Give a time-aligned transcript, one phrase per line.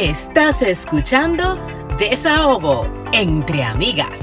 [0.00, 1.58] Estás escuchando
[1.98, 4.20] Desahogo entre amigas.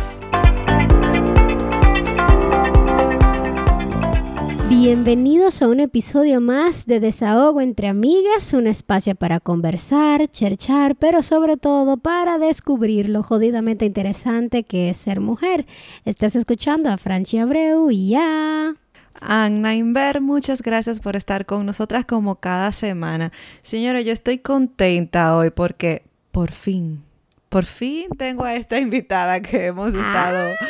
[4.69, 11.21] Bienvenidos a un episodio más de Desahogo entre amigas, un espacio para conversar, cherchar, pero
[11.21, 15.65] sobre todo para descubrir lo jodidamente interesante que es ser mujer.
[16.05, 18.77] Estás escuchando a Franchi Abreu y ya.
[19.21, 23.31] Anna Inver, muchas gracias por estar con nosotras como cada semana.
[23.61, 27.03] Señora, yo estoy contenta hoy porque por fin,
[27.49, 30.53] por fin tengo a esta invitada que hemos estado...
[30.59, 30.65] Ah.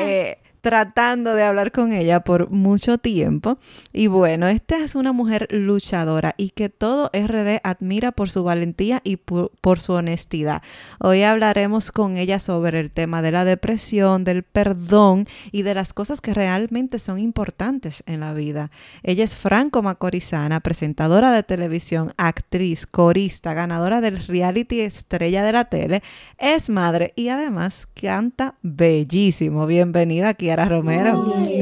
[0.00, 3.56] Eh, tratando de hablar con ella por mucho tiempo.
[3.90, 9.00] Y bueno, esta es una mujer luchadora y que todo RD admira por su valentía
[9.02, 10.60] y por, su honestidad.
[11.00, 15.94] Hoy hablaremos con ella sobre el tema de la depresión, del perdón y de las
[15.94, 18.70] cosas que realmente son importantes en la vida.
[19.02, 25.64] Ella es Franco Macorizana, presentadora de televisión, actriz, corista, ganadora del reality estrella de la
[25.64, 26.02] tele,
[26.36, 29.66] es madre y además canta bellísimo.
[29.66, 31.24] Bienvenida aquí Romero.
[31.24, 31.54] Gracias.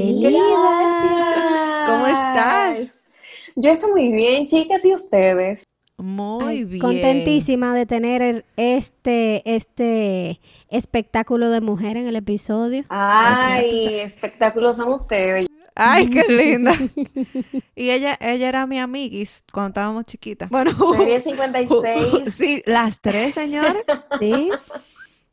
[1.87, 3.01] ¿Cómo estás?
[3.55, 5.65] Yo estoy muy bien, chicas, ¿y ustedes?
[5.99, 6.81] Muy bien.
[6.81, 12.85] Contentísima de tener este, este espectáculo de mujer en el episodio.
[12.91, 15.47] Ay, espectáculos son ustedes.
[15.75, 16.75] Ay, qué linda.
[17.75, 20.51] y ella, ella era mi amiguis cuando estábamos chiquitas.
[20.51, 22.35] Bueno, Serie 56.
[22.35, 23.85] sí, las tres, señor.
[24.19, 24.51] Sí.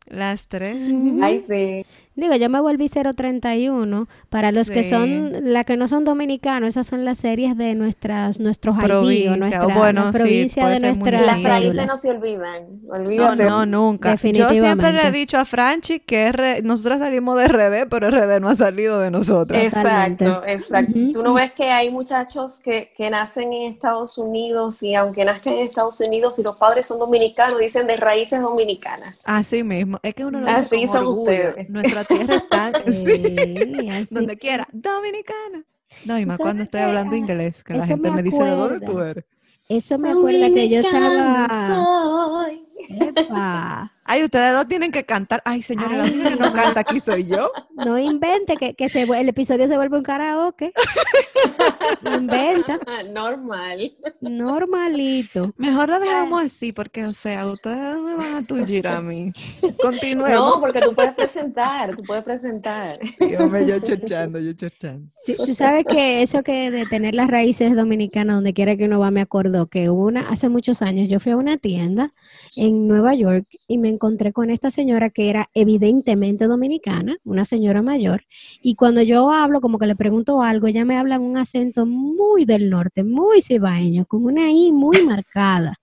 [0.05, 0.77] Las tres.
[1.21, 1.85] Ay, sí.
[2.15, 4.07] Digo, yo me volví 031.
[4.29, 8.39] Para los que son, las que no son dominicanos, esas son las series de nuestras,
[8.39, 12.81] nuestros provincia, nuestra, bueno, provincia de nuestra Las raíces no se olvidan.
[13.15, 14.15] No, no, nunca.
[14.15, 18.49] Yo siempre le he dicho a Franchi que nosotros salimos de RD, pero RD no
[18.49, 19.57] ha salido de nosotros.
[19.57, 20.93] Exacto, exacto.
[21.11, 25.53] Tú no ves que hay muchachos que, que nacen en Estados Unidos y aunque nazcan
[25.53, 29.19] en Estados Unidos y los padres son dominicanos, dicen de raíces dominicanas.
[29.23, 29.99] Así mismo.
[30.03, 31.69] Es que uno lo Así son ustedes.
[31.69, 32.71] Nuestra tierra está
[34.09, 35.63] donde quiera, dominicana.
[36.05, 38.99] No, y más cuando estoy hablando inglés, que la gente me, dice, ¿de dónde tú
[38.99, 39.25] eres?
[39.69, 41.47] Eso me acuerda que yo estaba...
[42.89, 43.92] Epa.
[44.05, 45.41] Ay, ustedes dos tienen que cantar.
[45.45, 47.51] Ay, señora, la única que no canta aquí soy yo.
[47.85, 50.73] No invente que, que se, el episodio se vuelve un karaoke.
[52.05, 52.79] inventa.
[53.13, 53.93] Normal.
[54.21, 55.53] Normalito.
[55.57, 59.31] Mejor lo dejamos así, porque, o sea, ustedes me van a tullir a mí.
[59.81, 60.31] Continuemos.
[60.31, 62.99] No, porque tú puedes presentar, tú puedes presentar.
[63.03, 65.09] Sí, hombre, yo chechando, yo chechando.
[65.23, 68.99] Sí, tú sabes que eso que de tener las raíces dominicanas donde quiera que uno
[68.99, 72.11] va, me acuerdo que una, hace muchos años, yo fui a una tienda
[72.57, 77.81] en Nueva York y me encontré con esta señora que era evidentemente dominicana, una señora
[77.81, 78.23] mayor,
[78.61, 81.85] y cuando yo hablo, como que le pregunto algo, ella me habla en un acento
[81.85, 85.79] muy del norte, muy cibaeño, con una I muy marcada.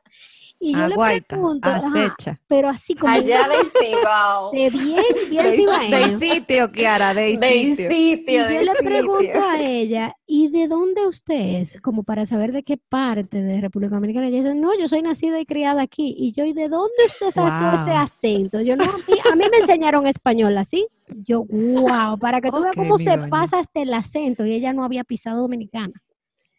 [0.62, 2.38] Y yo le pregunto, acecha.
[2.46, 4.50] pero así como allá de Cibao.
[4.52, 6.18] De bien, bien cibaeño.
[6.18, 8.42] De sitio, Kiara, de, de sitio.
[8.50, 11.80] y yo le pregunto a ella, ¿y de dónde usted es?
[11.80, 14.28] Como para saber de qué parte de República Dominicana.
[14.28, 16.14] Ella dice, no, yo soy nacida y criada aquí.
[16.14, 18.60] Y yo, ¿y de dónde usted sacó ese acento?
[18.60, 20.86] Yo no, a mí, me enseñaron español así.
[21.08, 24.44] Yo, wow, para que tú veas cómo se pasa hasta el acento.
[24.44, 26.02] Y ella no había pisado dominicana.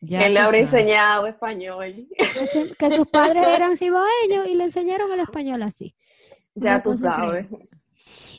[0.02, 2.08] Ya Él le habrá enseñado español.
[2.78, 5.96] Que, sus padres eran cibaeños y le enseñaron el español así.
[6.56, 7.46] Ya tú sabes.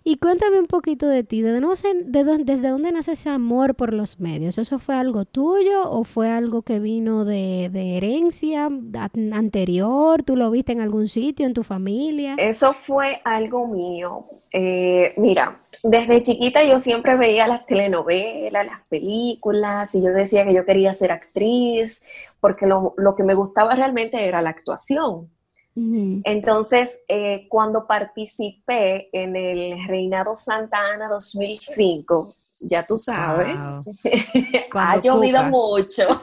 [0.04, 4.18] Y cuéntame un poquito de ti, ¿de, de ¿desde dónde nace ese amor por los
[4.18, 4.58] medios?
[4.58, 8.68] ¿Eso fue algo tuyo o fue algo que vino de, herencia
[9.32, 10.24] anterior?
[10.24, 12.34] ¿Tú lo viste en algún sitio, en tu familia?
[12.38, 14.26] Eso fue algo mío.
[14.52, 20.54] Eh, mira, desde chiquita yo siempre veía las telenovelas, las películas, y yo decía que
[20.54, 22.04] yo quería ser actriz,
[22.40, 25.28] porque lo, lo que me gustaba realmente era la actuación.
[25.74, 33.56] Entonces, eh, cuando participé en el Reinado Santa Ana 2005, ya tú sabes,
[34.74, 36.20] ha llovido mucho.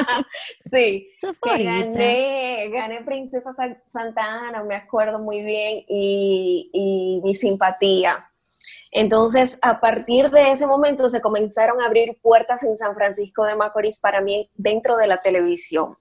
[0.58, 1.08] sí,
[1.42, 3.52] que gané, gané Princesa
[3.86, 8.29] Santa Ana, me acuerdo muy bien, y, y mi simpatía.
[8.92, 13.56] Entonces, a partir de ese momento se comenzaron a abrir puertas en San Francisco de
[13.56, 15.96] Macorís para mí dentro de la televisión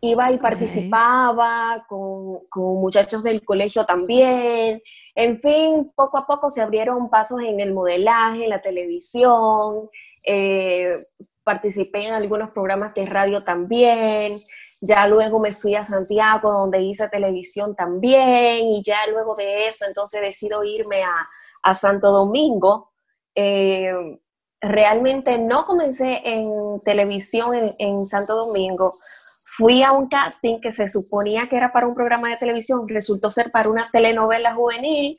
[0.00, 2.40] iba y participaba con,
[2.80, 4.82] muchachos del colegio también.
[5.14, 9.90] En fin, poco a poco se abrieron pasos en el modelaje, en la televisión.
[10.24, 11.06] Eh,
[11.42, 14.38] participé en algunos programas de radio también.
[14.80, 18.66] Ya luego me fui a Santiago, donde hice televisión también.
[18.66, 21.28] Y ya luego de eso, entonces decido irme a,
[21.74, 22.90] Santo Domingo.
[23.34, 23.92] Eh,
[24.60, 28.94] realmente no comencé en televisión en Santo Domingo,
[29.44, 33.30] fui a un casting que se suponía que era para un programa de televisión, resultó
[33.30, 35.16] ser para una telenovela juvenil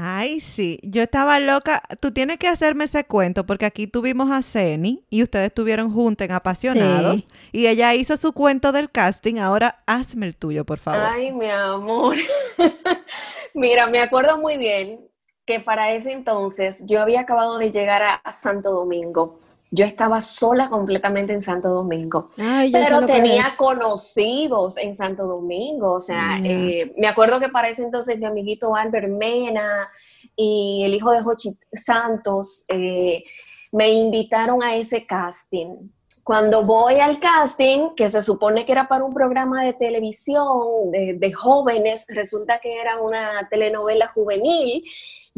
[0.00, 1.82] Ay, sí, yo estaba loca.
[2.00, 6.24] Tú tienes que hacerme ese cuento porque aquí tuvimos a Ceni y ustedes estuvieron juntos
[6.24, 9.38] en Apasionados y ella hizo su cuento del casting.
[9.38, 11.00] Ahora hazme el tuyo, por favor.
[11.00, 12.14] Ay, mi amor.
[13.54, 15.07] Mira, me acuerdo muy bien
[15.48, 19.38] que para ese entonces yo había acabado de llegar a Santo Domingo.
[19.70, 22.28] Yo estaba sola completamente en Santo Domingo,
[22.70, 28.18] pero tenía conocidos en Santo Domingo, o sea, eh, me acuerdo que para ese entonces
[28.18, 29.88] mi amiguito Albert Mena
[30.36, 33.24] y el hijo de Jochi Santos eh,
[33.72, 35.90] me invitaron a ese casting.
[36.24, 41.32] Cuando voy al casting, que se supone que era para un programa de televisión de
[41.32, 44.84] jóvenes, resulta que era una telenovela juvenil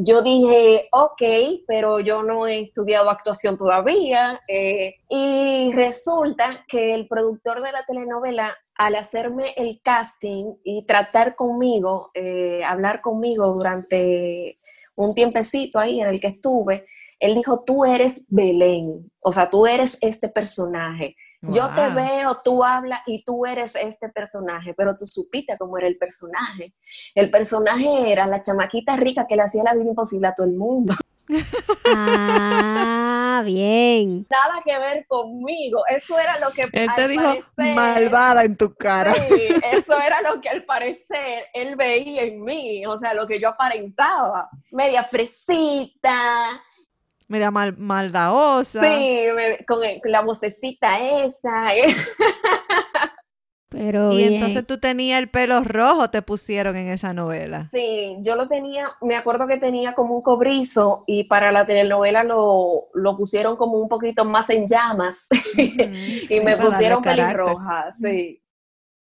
[0.02, 1.22] yo dije, ok,
[1.66, 4.40] pero yo no he estudiado actuación todavía.
[4.48, 11.36] Eh, y resulta que el productor de la telenovela, al hacerme el casting y tratar
[11.36, 14.56] conmigo, eh, hablar conmigo durante
[14.96, 16.86] un tiempecito ahí en el que estuve,
[17.18, 21.16] él dijo, tú eres Belén, o sea, tú eres este personaje.
[21.42, 25.86] Yo te veo, tú hablas y tú eres este personaje, pero tú supiste cómo era
[25.86, 26.74] el personaje.
[27.14, 30.54] El personaje era la chamaquita rica que le hacía la vida imposible a todo el
[30.54, 30.94] mundo.
[31.92, 34.26] Ah, bien.
[34.30, 35.82] Nada que ver conmigo.
[35.88, 39.14] Eso era lo que él te dijo malvada en tu cara.
[39.14, 43.40] Sí, eso era lo que al parecer él veía en mí, o sea, lo que
[43.40, 44.50] yo aparentaba.
[44.70, 46.62] Media fresita,
[47.30, 48.82] media mal, maldaosa.
[48.82, 49.20] Sí,
[49.66, 51.74] con, la vocecita esa.
[51.76, 51.94] ¿eh?
[53.68, 57.62] Pero y entonces tú tenías el pelo rojo, te pusieron en esa novela.
[57.70, 62.24] Sí, yo lo tenía, me acuerdo que tenía como un cobrizo y para la telenovela
[62.24, 68.42] lo, lo pusieron como un poquito más en llamas y me pusieron pelirroja, sí.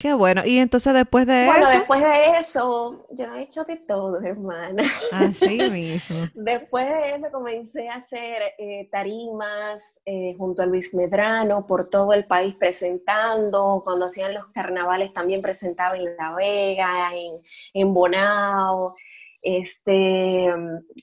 [0.00, 0.40] Qué bueno.
[0.46, 1.52] Y entonces después de eso.
[1.52, 4.82] Bueno, después de eso, yo he hecho de todo, hermana.
[5.12, 6.26] Así mismo.
[6.32, 12.14] después de eso comencé a hacer eh, tarimas eh, junto a Luis Medrano por todo
[12.14, 13.82] el país presentando.
[13.84, 17.34] Cuando hacían los carnavales también presentaba en La Vega, en,
[17.74, 18.94] en Bonao.
[19.42, 20.48] Este,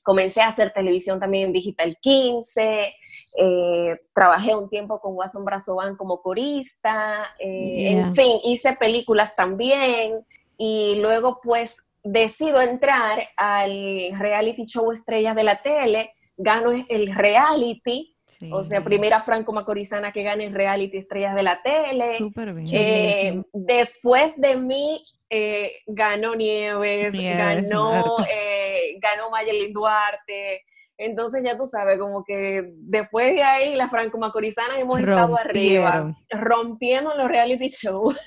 [0.03, 2.93] comencé a hacer televisión también en Digital 15,
[3.37, 10.25] eh, trabajé un tiempo con Watson Brazovan como corista, eh, en fin, hice películas también
[10.57, 18.16] y luego pues decido entrar al reality show Estrellas de la Tele, gano el reality
[18.51, 22.17] o sea, primera franco-macorizana que gane en reality Estrellas de la Tele.
[22.17, 22.67] Súper bien.
[22.71, 30.63] Eh, después de mí eh, ganó Nieves, ganó, eh, ganó Mayelin Duarte.
[30.99, 37.15] Entonces ya tú sabes, como que después de ahí las franco-macorizanas hemos estado arriba, rompiendo
[37.15, 38.17] los reality shows.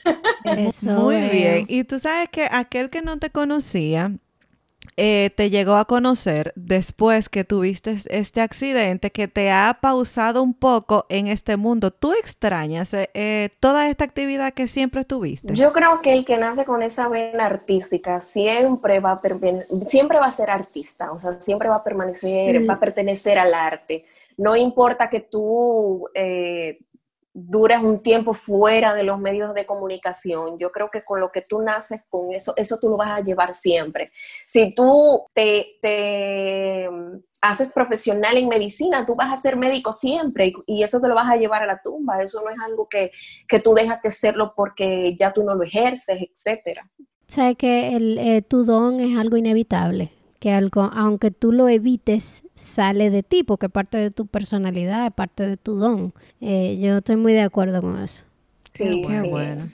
[0.85, 1.67] Muy bien.
[1.69, 4.13] Y tú sabes que aquel que no te conocía,
[5.03, 10.53] eh, te llegó a conocer después que tuviste este accidente que te ha pausado un
[10.53, 11.91] poco en este mundo.
[11.91, 15.55] ¿Tú extrañas eh, eh, toda esta actividad que siempre tuviste?
[15.55, 19.21] Yo creo que el que nace con esa vena artística siempre va a,
[19.89, 23.55] siempre va a ser artista, o sea, siempre va a permanecer, va a pertenecer al
[23.55, 24.05] arte.
[24.37, 26.05] No importa que tú
[27.33, 30.59] duras un tiempo fuera de los medios de comunicación.
[30.59, 33.23] Yo creo que con lo que tú naces con eso, eso tú lo vas a
[33.23, 34.11] llevar siempre.
[34.47, 36.89] Si tú te, te
[37.41, 41.31] haces profesional en medicina, tú vas a ser médico siempre y, eso te lo vas
[41.31, 42.23] a llevar a la tumba.
[42.23, 43.13] Eso no es algo que,
[43.47, 46.91] que tú dejas de serlo porque ya tú no lo ejerces, etcétera.
[47.39, 52.45] O que el, eh, tu don es algo inevitable que algo, aunque tú lo evites,
[52.55, 56.15] sale de ti, porque parte de tu personalidad, es parte de tu don.
[56.41, 58.25] Eh, yo estoy muy de acuerdo con eso.
[58.69, 59.71] Sí, qué bueno.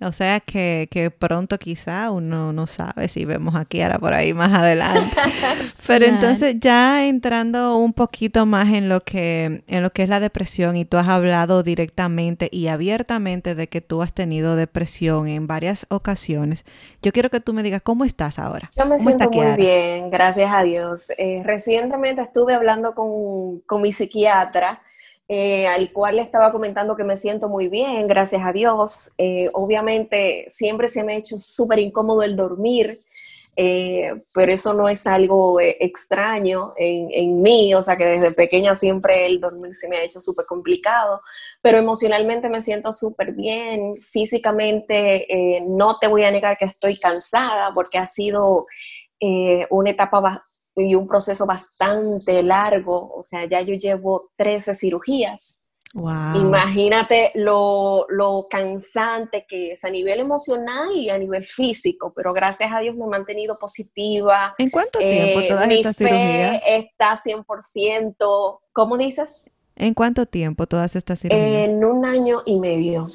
[0.00, 4.34] O sea que, que, pronto quizá uno no sabe si vemos a Kiara por ahí
[4.34, 5.16] más adelante.
[5.86, 10.20] Pero entonces ya entrando un poquito más en lo que en lo que es la
[10.20, 15.46] depresión y tú has hablado directamente y abiertamente de que tú has tenido depresión en
[15.46, 16.66] varias ocasiones.
[17.00, 18.70] Yo quiero que tú me digas cómo estás ahora.
[18.76, 21.08] Yo me siento muy bien, gracias a Dios.
[21.16, 24.82] Eh, recientemente estuve hablando con, con mi psiquiatra
[25.28, 29.12] eh, al cual le estaba comentando que me siento muy bien, gracias a Dios.
[29.18, 33.00] Eh, obviamente siempre se me ha hecho súper incómodo el dormir,
[33.56, 38.74] eh, pero eso no es algo extraño en, en, mí, o sea que desde pequeña
[38.76, 41.22] siempre el dormir se me ha hecho súper complicado,
[41.60, 45.26] pero emocionalmente me siento súper bien, físicamente
[45.66, 48.66] no te voy a negar que estoy cansada porque ha sido
[49.70, 55.66] una etapa y un proceso bastante largo, o sea, ya yo llevo 13 cirugías
[56.34, 58.06] Imagínate lo,
[58.50, 63.04] cansante que es a nivel emocional y a nivel físico, pero gracias a Dios me
[63.04, 64.54] he mantenido positiva.
[64.58, 66.62] ¿En cuánto tiempo eh, todas estas cirugías?
[66.66, 68.58] Está 100%.
[68.72, 69.50] ¿Cómo dices?
[69.74, 71.68] ¿En cuánto tiempo todas estas cirugías?
[71.68, 73.06] En un año y medio.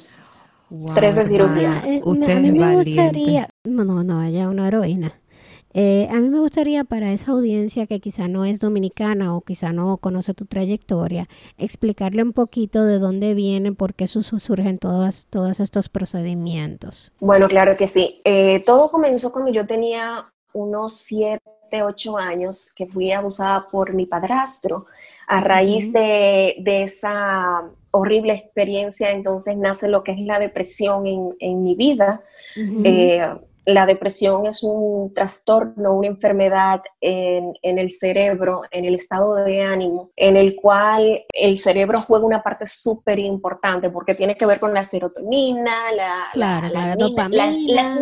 [0.94, 1.86] 13 cirugías.
[2.02, 5.21] Usted a mí me gustaría, no, no, ella es una heroína.
[5.74, 9.72] Eh, a mí me gustaría para esa audiencia que quizá no es dominicana o quizá
[9.72, 15.60] no conoce tu trayectoria, explicarle un poquito de dónde viene, por qué surgen todos, todos
[15.60, 17.12] estos procedimientos.
[17.20, 18.20] Bueno, claro que sí.
[18.24, 21.40] Eh, todo comenzó cuando yo tenía unos 7,
[21.82, 24.86] 8 años, que fui abusada por mi padrastro.
[25.26, 31.06] A raíz de, esa horrible experiencia, entonces nace lo que es la depresión
[31.38, 32.22] en, mi vida
[33.64, 40.10] la depresión es un trastorno, una enfermedad en, el cerebro, en el estado de ánimo,
[40.16, 44.74] en el cual el cerebro juega una parte súper importante porque tiene que ver con
[44.74, 46.96] la serotonina, la, las,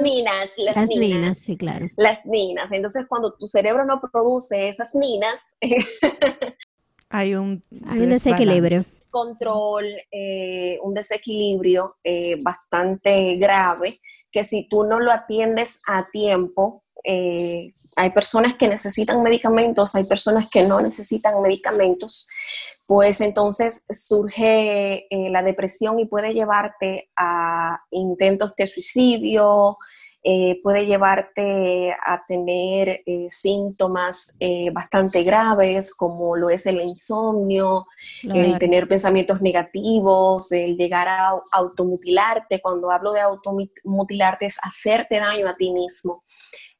[0.03, 1.87] minas, las, minas, sí, claro.
[1.97, 2.73] Las minas.
[2.73, 5.51] Entonces, cuando tu cerebro no produce esas minas,
[7.11, 14.01] hay un, hay un desequilibrio control, eh, un desequilibrio eh, bastante grave
[14.33, 20.05] que si tú no lo atiendes a tiempo, eh, hay personas que necesitan medicamentos, hay
[20.05, 22.29] personas que no necesitan medicamentos,
[22.87, 29.79] pues entonces surge eh, la depresión y puede llevarte a intentos de suicidio,
[30.23, 37.87] eh, puede llevarte a tener eh, síntomas eh, bastante graves como lo es el insomnio,
[38.23, 42.61] el tener pensamientos negativos, el llegar a automutilarte.
[42.61, 46.23] Cuando hablo de automutilarte es hacerte daño a ti mismo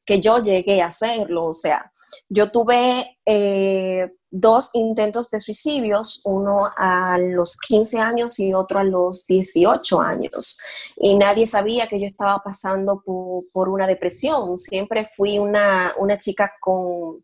[0.05, 1.45] que yo llegué a hacerlo.
[1.45, 1.91] O sea,
[2.29, 8.83] yo tuve eh, dos intentos de suicidios, uno a los 15 años y otro a
[8.83, 10.57] los 18 años.
[10.97, 14.57] Y nadie sabía que yo estaba pasando por, una depresión.
[14.57, 17.23] Siempre fui una, chica con,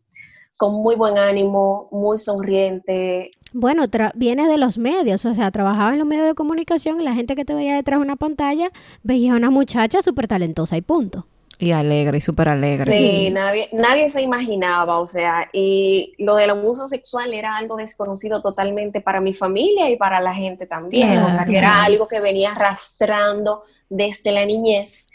[0.56, 3.30] con muy buen ánimo, muy sonriente.
[3.52, 7.14] Bueno, viene de los medios, o sea, trabajaba en los medios de comunicación y la
[7.14, 8.70] gente que te veía detrás de una pantalla
[9.02, 11.26] veía a una muchacha súper talentosa y punto.
[11.60, 12.92] Y alegre, y súper alegre.
[12.92, 18.40] Sí, nadie, nadie se imaginaba, o sea, y lo del abuso sexual era algo desconocido
[18.40, 22.20] totalmente para mi familia y para la gente también, o sea, que era algo que
[22.20, 25.10] venía arrastrando desde la niñez.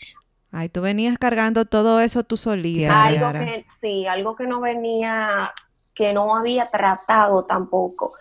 [0.52, 3.06] Ay, tú venías cargando todo eso tú solía.
[3.06, 5.52] Algo que, sí, algo que no venía,
[5.96, 8.14] que no había tratado tampoco.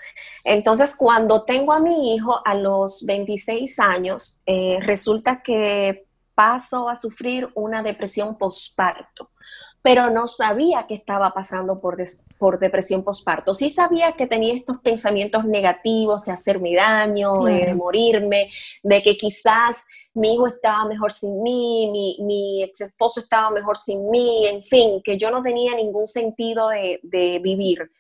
[0.45, 6.97] Entonces, cuando tengo a mi hijo a los 26 años, eh, resulta que paso a
[6.97, 9.31] sufrir una depresión postparto,
[9.83, 12.03] pero no sabía que estaba pasando por,
[12.39, 13.53] por depresión postparto.
[13.53, 18.51] Sí sabía que tenía estos pensamientos negativos de hacerme daño, de morirme,
[18.83, 23.77] de que quizás mi hijo estaba mejor sin mí, mi, mi ex esposo estaba mejor
[23.77, 27.91] sin mí, en fin, que yo no tenía ningún sentido de, vivir.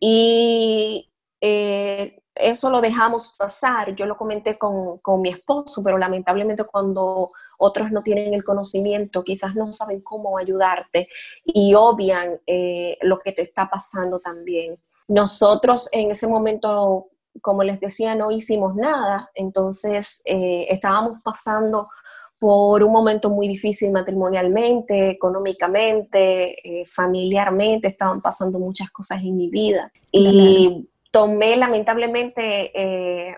[0.00, 3.94] Y eh, eso lo dejamos pasar.
[3.94, 9.22] Yo lo comenté con, con, mi esposo, pero lamentablemente cuando otros no tienen el conocimiento,
[9.22, 11.08] quizás no saben cómo ayudarte
[11.44, 14.78] y obvian eh, lo que te está pasando también.
[15.08, 17.08] Nosotros en ese momento,
[17.42, 21.88] como les decía, no hicimos nada, entonces eh, estábamos pasando
[22.38, 29.48] por un momento muy difícil matrimonialmente, económicamente, eh, familiarmente, estaban pasando muchas cosas en mi
[29.48, 29.92] vida.
[30.10, 33.36] Y tomé lamentablemente eh,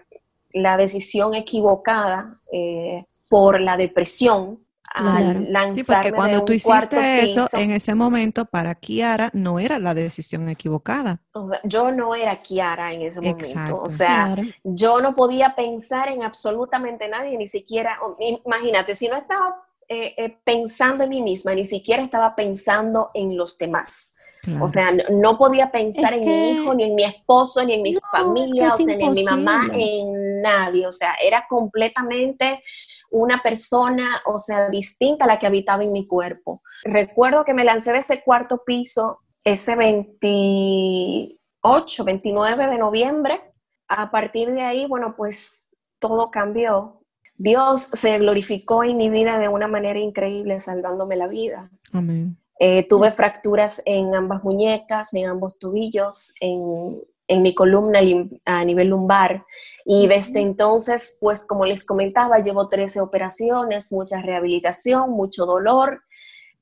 [0.52, 4.60] la decisión equivocada eh, por la depresión
[4.94, 9.80] al lanzarme sí, porque cuando tú hiciste eso, en ese momento para Kiara no era
[9.80, 11.20] la decisión equivocada.
[11.32, 13.80] O sea, yo no era Kiara en ese momento.
[13.82, 17.98] O sea, yo no podía pensar en absolutamente nadie, ni siquiera,
[18.46, 23.58] imagínate, si no estaba eh, pensando en mí misma, ni siquiera estaba pensando en los
[23.58, 24.13] demás.
[24.60, 27.94] O sea, no, podía pensar en mi hijo, ni en mi esposo, ni en mi
[27.94, 30.86] familia, o sea, ni en mi mamá, en nadie.
[30.86, 32.62] O sea, era completamente
[33.10, 36.60] una persona, o sea, distinta a la que habitaba en mi cuerpo.
[36.84, 43.40] Recuerdo que me lancé de ese cuarto piso ese 28, 29 de noviembre.
[43.88, 47.02] A partir de ahí, bueno, pues todo cambió.
[47.36, 51.70] Dios se glorificó en mi vida de una manera increíble, salvándome la vida.
[51.92, 52.38] Amén.
[52.58, 58.00] Eh, tuve fracturas en ambas muñecas, en ambos tobillos, en, mi columna
[58.44, 59.44] a nivel lumbar.
[59.84, 66.02] Y desde entonces, pues como les comentaba, llevo 13 operaciones, mucha rehabilitación, mucho dolor,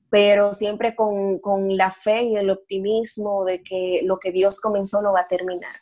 [0.09, 5.01] pero siempre con, con la fe y el optimismo de que lo que Dios comenzó
[5.01, 5.75] lo va a terminar.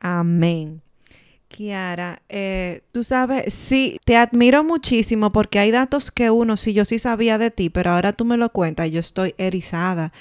[0.00, 0.82] Amén.
[1.52, 6.84] Kiara, eh, tú sabes, sí, te admiro muchísimo porque hay datos que uno, sí, yo
[6.86, 10.12] sí sabía de ti, pero ahora tú me lo cuentas yo estoy erizada.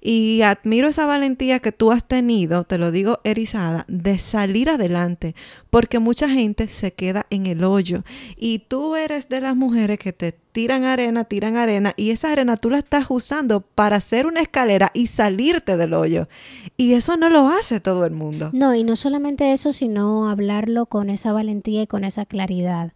[0.00, 5.34] Y admiro esa valentía que tú has tenido, te lo digo erizada, de salir adelante,
[5.68, 8.02] porque mucha gente se queda en el hoyo.
[8.36, 12.56] Y tú eres de las mujeres que te tiran arena, tiran arena, y esa arena
[12.56, 16.28] tú la estás usando para hacer una escalera y salirte del hoyo.
[16.76, 18.50] Y eso no lo hace todo el mundo.
[18.52, 22.92] No, y no solamente eso, sino hablarlo con esa valentía y con esa claridad.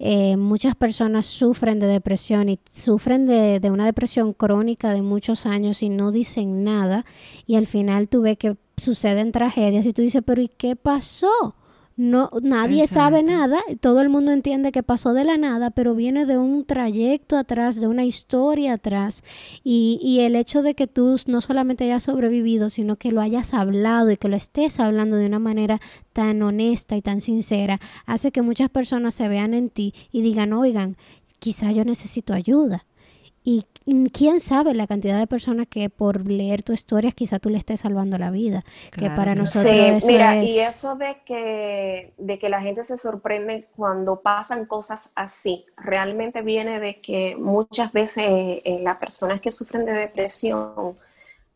[0.00, 5.44] Eh, muchas personas sufren de depresión y sufren de, de, una depresión crónica de muchos
[5.44, 7.04] años y no dicen nada
[7.46, 11.56] y al final tú ves que suceden tragedias y tú dices, pero ¿y qué pasó?
[11.98, 16.26] No, nadie sabe nada, todo el mundo entiende que pasó de la nada, pero viene
[16.26, 19.24] de un trayecto atrás, de una historia atrás.
[19.64, 23.52] Y, y, el hecho de que tú no solamente hayas sobrevivido, sino que lo hayas
[23.52, 25.80] hablado y que lo estés hablando de una manera
[26.12, 30.52] tan honesta y tan sincera, hace que muchas personas se vean en ti y digan,
[30.52, 30.96] oigan,
[31.40, 32.86] quizá yo necesito ayuda.
[33.42, 33.64] Y
[34.12, 37.80] quién sabe la cantidad de personas que por leer tu historia quizá tú le estés
[37.80, 38.64] salvando la vida.
[38.92, 39.72] que para nosotros.
[40.02, 45.10] Sí, mira, y eso de que, de que la gente se sorprende cuando pasan cosas
[45.14, 50.96] así, realmente viene de que muchas veces eh, las personas que sufren de depresión,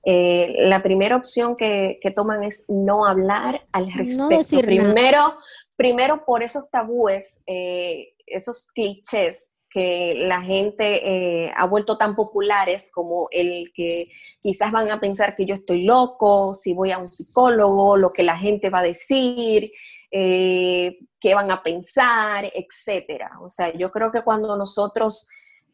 [0.04, 4.60] eh, la primera opción que, que, toman es no hablar al respecto.
[4.60, 5.36] primero,
[5.76, 12.90] primero por esos tabúes, eh, esos clichés que la gente eh, ha vuelto tan populares
[12.92, 14.10] como el que
[14.42, 18.22] quizás van a pensar que yo estoy loco, si voy a un psicólogo, lo que
[18.22, 19.72] la gente va a decir,
[20.10, 23.30] eh, qué van a pensar, etcétera.
[23.40, 25.28] O sea, yo creo que cuando nosotros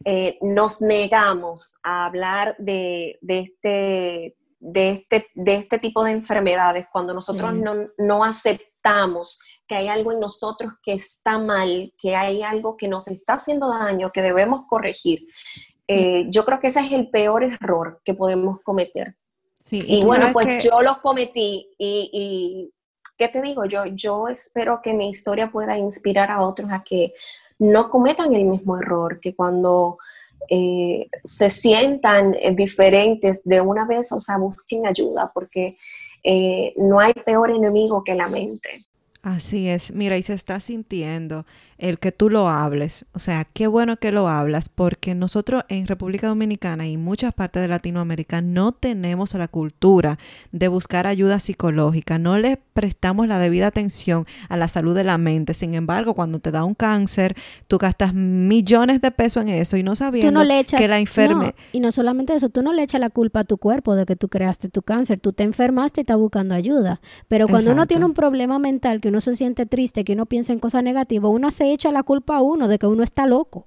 [0.05, 7.13] eh, nos negamos a hablar de, este, de, este, de este tipo de enfermedades, cuando
[7.13, 12.77] nosotros no, no aceptamos que hay algo en nosotros que está mal, que hay algo
[12.77, 15.29] que nos está haciendo daño, que debemos corregir.
[15.87, 19.15] Eh, yo creo que ese es el peor error que podemos cometer.
[19.71, 22.73] y, bueno, pues yo los cometí y,
[23.19, 23.67] ¿qué te digo?
[23.67, 27.13] Yo, yo espero que mi historia pueda inspirar a otros a que
[27.59, 29.99] no cometan el mismo error, que cuando
[30.49, 35.77] eh, se sientan eh, diferentes de una vez, o sea, busquen ayuda, porque
[36.77, 38.88] no hay peor enemigo que la mente.
[39.23, 41.45] Así es, mira, y se está sintiendo
[41.79, 43.07] el que tú lo hables.
[43.13, 47.63] O sea, qué bueno que lo hablas, porque nosotros en República Dominicana y muchas partes
[47.63, 50.19] de Latinoamérica no tenemos la cultura
[50.53, 55.19] de buscar ayuda psicológica, no le prestamos la debida atención a la salud de la
[55.19, 55.55] mente.
[55.55, 57.37] Sin embargo, cuando te da un cáncer,
[57.69, 60.43] tú gastas millones de pesos en eso y no sabiendo
[60.77, 61.55] que la enferme.
[61.73, 64.17] y no solamente eso, tú no le echas la culpa a tu cuerpo de que
[64.17, 67.01] tú creaste tu cáncer, tú te enfermaste y estás buscando ayuda.
[67.29, 70.53] Pero cuando uno tiene un problema mental, que uno se siente triste, que uno piensa
[70.53, 73.67] en cosas negativas, uno echa la culpa a uno de que uno está loco.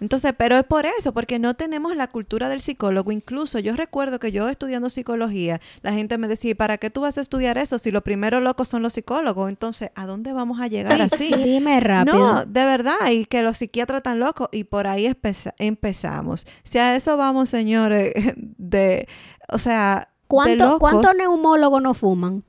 [0.00, 3.12] Entonces, pero es por eso, porque no tenemos la cultura del psicólogo.
[3.12, 7.16] Incluso yo recuerdo que yo estudiando psicología, la gente me decía, ¿para qué tú vas
[7.16, 9.48] a estudiar eso si los primeros locos son los psicólogos?
[9.48, 11.34] Entonces, ¿a dónde vamos a llegar así?
[11.34, 12.16] Dime rápido.
[12.18, 15.10] No, de verdad, y que los psiquiatras están locos y por ahí
[15.58, 16.46] empezamos.
[16.62, 19.08] Si a eso vamos, señores, de,
[19.48, 22.44] o sea, ¿Cuántos neumólogos no fuman?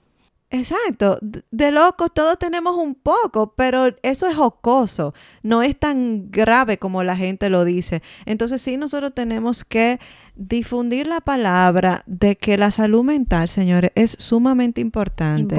[0.49, 6.77] Exacto, de locos todos tenemos un poco, pero eso es jocoso, no es tan grave
[6.77, 8.01] como la gente lo dice.
[8.25, 9.99] Entonces sí, nosotros tenemos que
[10.37, 15.57] difundir la palabra de que la salud mental, señores, es sumamente importante.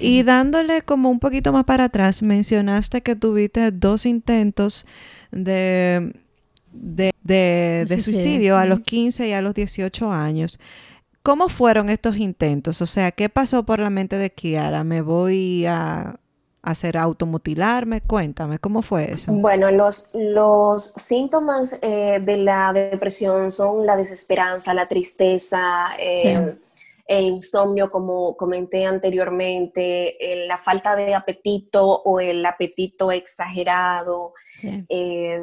[0.00, 4.86] Y dándole como un poquito más para atrás, mencionaste que tuviste dos intentos
[5.32, 6.14] de,
[6.72, 10.58] de, de suicidio a los 15 y a los 18 años.
[11.22, 12.80] ¿Cómo fueron estos intentos?
[12.80, 14.84] O sea, ¿qué pasó por la mente de Kiara?
[14.84, 16.18] ¿Me voy a
[16.62, 18.00] hacer automutilarme?
[18.00, 19.32] Cuéntame, ¿cómo fue eso?
[19.32, 26.54] Bueno, los, los síntomas eh, de la depresión son la desesperanza, la tristeza, eh,
[27.06, 35.42] el insomnio, como comenté anteriormente, la falta de apetito o el apetito exagerado, eh,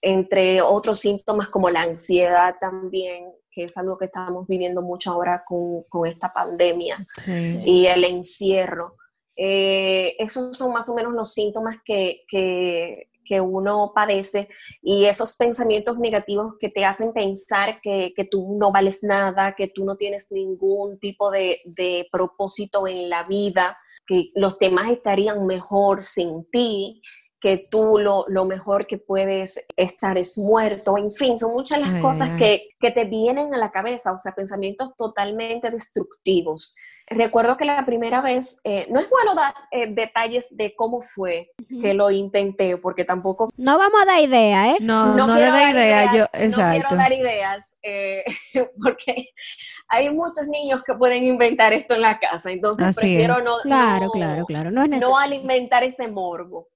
[0.00, 5.44] entre otros síntomas como la ansiedad también que es algo que estamos viviendo mucho ahora
[5.46, 8.96] con, con esta pandemia y el encierro.
[9.36, 14.48] Eh, esos son más o menos los síntomas que, que, que, uno padece
[14.82, 19.68] y esos pensamientos negativos que te hacen pensar que, que, tú no vales nada, que
[19.68, 25.46] tú no tienes ningún tipo de, de propósito en la vida, que los demás estarían
[25.46, 27.00] mejor sin ti
[27.40, 32.36] que tú lo, mejor que puedes estar es muerto, en fin, son muchas las cosas
[32.38, 36.76] Que, te vienen a la cabeza, o sea, pensamientos totalmente destructivos.
[37.10, 41.52] Recuerdo que la primera vez, eh, no es bueno dar eh, detalles de cómo fue
[41.80, 43.50] que lo intenté, porque tampoco...
[43.56, 44.76] No vamos a dar idea, ¿eh?
[44.80, 46.56] No, no, le da idea, yo, exacto.
[46.56, 48.24] No quiero dar ideas, eh,
[48.82, 49.28] porque
[49.88, 54.44] hay muchos niños que pueden inventar esto en la casa, entonces prefiero no, claro, claro,
[54.44, 56.68] claro, no, es no alimentar ese morbo.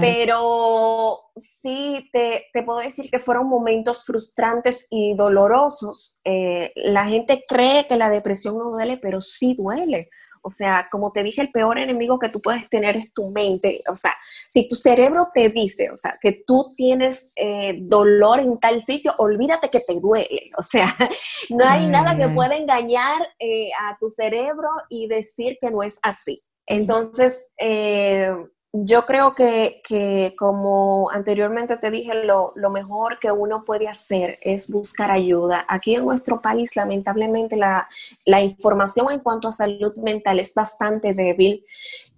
[0.00, 6.20] Pero sí te, te, puedo decir que fueron momentos frustrantes y dolorosos.
[6.24, 10.08] la gente cree que la depresión no duele, pero sí duele.
[10.46, 13.82] O sea, como te dije, el peor enemigo que tú puedes tener es tu mente.
[13.90, 14.14] O sea,
[14.48, 19.12] si tu cerebro te dice, o sea, que tú tienes eh, dolor en tal sitio,
[19.18, 20.50] olvídate que te duele.
[20.56, 20.86] O sea,
[21.50, 25.98] no hay nada que pueda engañar eh, a tu cerebro y decir que no es
[26.02, 26.40] así.
[26.64, 28.30] Entonces, eh,
[28.84, 35.10] yo creo que, como anteriormente te dije, lo, mejor que uno puede hacer es buscar
[35.10, 35.64] ayuda.
[35.68, 37.88] Aquí en nuestro país, lamentablemente, la,
[38.42, 41.64] información en cuanto a salud mental es bastante débil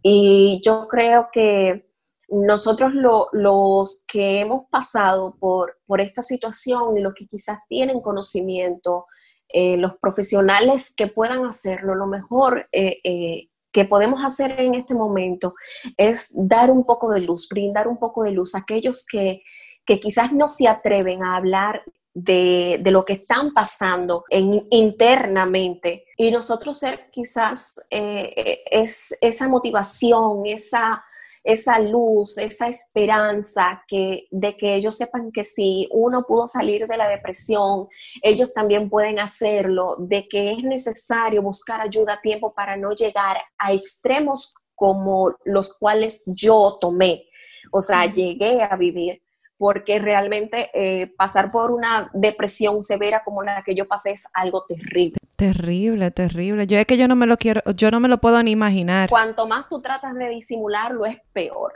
[0.03, 1.87] y yo creo que
[2.29, 2.93] nosotros
[3.33, 9.07] los que hemos pasado por, por, esta situación y los que quizás tienen conocimiento,
[9.49, 14.95] eh, los profesionales que puedan hacerlo, lo mejor eh, eh, que podemos hacer en este
[14.95, 15.55] momento
[15.97, 19.43] es dar un poco de luz, brindar un poco de luz a aquellos que,
[19.85, 26.05] quizás no se atreven a hablar de, lo que están pasando internamente.
[26.17, 31.03] Y nosotros ser quizás eh, es, esa motivación, esa
[31.49, 36.99] esa luz, esa esperanza que, de que ellos sepan que si uno pudo salir de
[36.99, 37.89] la depresión,
[38.23, 43.39] ellos también pueden hacerlo, de que es necesario buscar ayuda a tiempo para no llegar
[43.57, 47.25] a extremos como los cuales yo tomé.
[47.73, 49.23] O sea, llegué a vivir
[49.57, 54.67] porque realmente eh, pasar por una depresión severa como la que yo pasé es algo
[54.69, 55.18] terrible.
[55.39, 56.67] Terrible, terrible.
[56.67, 59.09] Yo es que yo no me lo quiero, yo no me lo puedo ni imaginar.
[59.09, 61.75] Cuanto más tú tratas de disimularlo, es peor.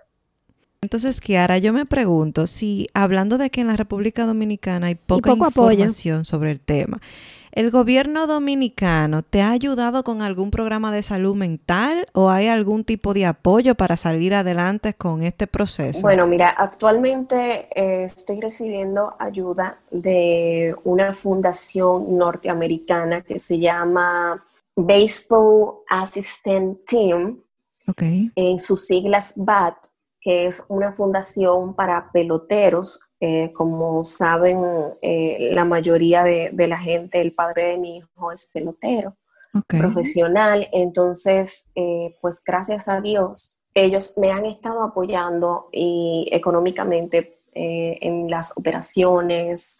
[0.80, 5.30] Entonces, Kiara, yo me pregunto si, hablando de que en la República Dominicana hay poca
[5.30, 7.00] información sobre el tema,
[7.52, 12.82] ¿El gobierno dominicano te ha ayudado con algún programa de salud mental o hay algún
[12.82, 16.00] tipo de apoyo para salir adelante con este proceso?
[16.00, 24.42] Bueno, mira, actualmente eh, estoy recibiendo ayuda de una fundación norteamericana que se llama
[24.74, 27.38] Baseball Assistant Team,
[28.34, 29.74] en sus siglas BAT,
[30.22, 34.58] que es una fundación para peloteros eh, como saben,
[35.00, 39.16] eh, la mayoría de, la gente, el padre de mi hijo es pelotero
[39.68, 48.28] profesional, entonces, eh, pues gracias a Dios, ellos me han estado apoyando y económicamente en
[48.28, 49.78] las operaciones.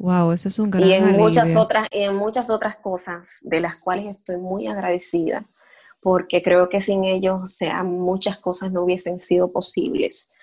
[0.00, 3.60] wow, eso es un gran y en muchas otras y en muchas otras cosas de
[3.60, 5.46] las cuales estoy muy agradecida
[6.00, 10.34] porque creo que sin ellos, o sea, muchas cosas no hubiesen sido posibles.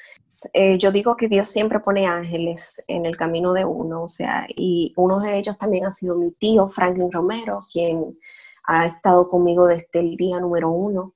[0.53, 4.47] Eh, yo digo que Dios siempre pone ángeles en el camino de uno, o sea,
[4.55, 8.17] y uno de ellos también ha sido mi tío, Franklin Romero, quien
[8.63, 11.13] ha estado conmigo desde el día número uno.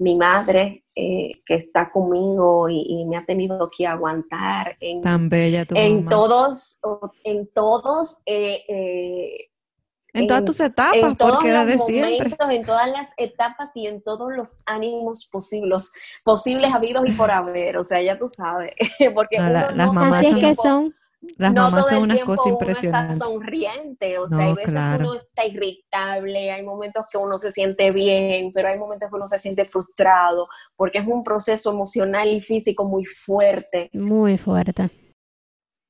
[0.00, 5.66] Mi madre, eh, que está conmigo y, me ha tenido que aguantar en, Tan bella
[5.70, 6.78] en todos,
[7.24, 9.47] en todos eh,
[10.18, 14.02] en, todas tus etapas, en todos los de momentos, en todas las etapas y en
[14.02, 15.92] todos los ánimos posibles,
[16.24, 17.76] posibles habidos y por haber.
[17.76, 18.72] O sea, ya tú sabes,
[19.14, 20.92] porque las mamás son, que son.
[21.36, 23.16] Las no mamás son unas cosas impresionantes.
[23.16, 27.38] Uno está sonriente, o sea, hay veces que uno está irritable, hay momentos que uno
[27.38, 31.72] se siente bien, pero hay momentos que uno se siente frustrado, porque es un proceso
[31.72, 33.90] emocional y físico muy fuerte.
[33.92, 34.90] Muy fuerte.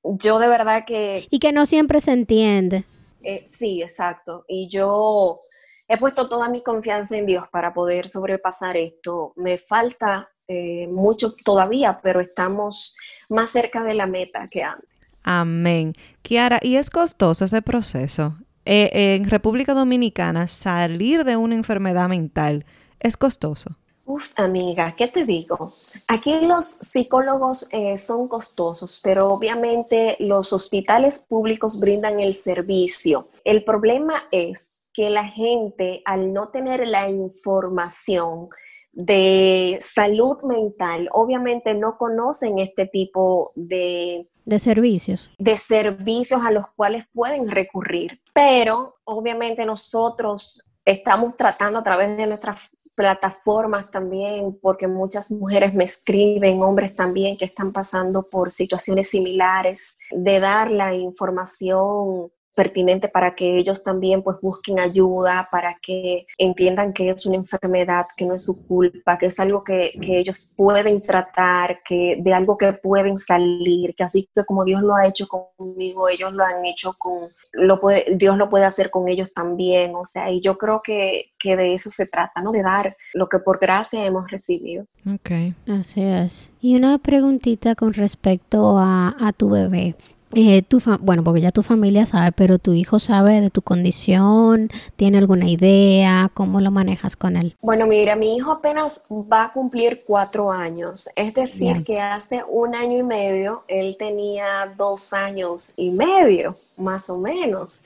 [0.03, 1.27] Yo de verdad que...
[1.31, 2.85] Y que no siempre se entiende.
[3.29, 4.47] Eh, sí, exacto.
[4.49, 5.39] Y yo
[5.87, 9.35] he puesto toda mi confianza en Dios para poder sobrepasar esto.
[9.37, 12.97] Me falta eh, mucho todavía, pero estamos
[13.29, 15.21] más cerca de la meta que antes.
[15.25, 15.93] Amén.
[16.23, 18.35] Kiara, ¿y es costoso ese proceso?
[18.65, 22.65] Eh, en República Dominicana, salir de una enfermedad mental
[22.99, 23.77] es costoso.
[24.09, 25.69] Uf, amiga, ¿qué te digo?
[26.09, 33.29] Aquí los psicólogos eh, son costosos, pero obviamente los hospitales públicos brindan el servicio.
[33.45, 38.49] El problema es que la gente, al no tener la información
[38.93, 45.31] de salud mental, obviamente no conocen este tipo de de servicios.
[45.37, 48.23] De servicios a los cuales pueden recurrir.
[48.33, 52.63] Pero obviamente nosotros estamos tratando a través de nuestras
[52.99, 59.97] plataformas también, porque muchas mujeres me escriben, hombres también que están pasando por situaciones similares,
[60.11, 66.93] de dar la información pertinente para que ellos también pues busquen ayuda, para que entiendan
[66.93, 71.01] que es una enfermedad, que no es su culpa, que es algo que, ellos pueden
[71.01, 75.29] tratar, que de algo que pueden salir, que así que como Dios lo ha hecho
[75.29, 79.95] conmigo, ellos lo han hecho con, lo puede, Dios lo puede hacer con ellos también,
[79.95, 82.53] o sea, y yo creo que, de eso se trata, ¿no?
[82.53, 84.85] De dar lo que por gracia hemos recibido.
[85.07, 85.55] Ok.
[85.69, 86.53] Así es.
[86.61, 89.95] Y una preguntita con respecto a, a tu bebé.
[90.35, 94.69] Eh, tu bueno, porque ya tu familia sabe, pero tu hijo sabe de tu condición,
[94.97, 97.57] tiene alguna idea, ¿cómo lo manejas con él?
[97.63, 102.75] Bueno, mira, mi hijo apenas va a cumplir cuatro años, es decir, que hace un
[102.75, 107.81] año y medio él tenía dos años y medio, más o menos.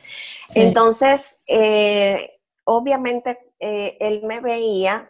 [0.54, 2.28] Entonces, eh,
[2.64, 5.08] obviamente, eh, él me veía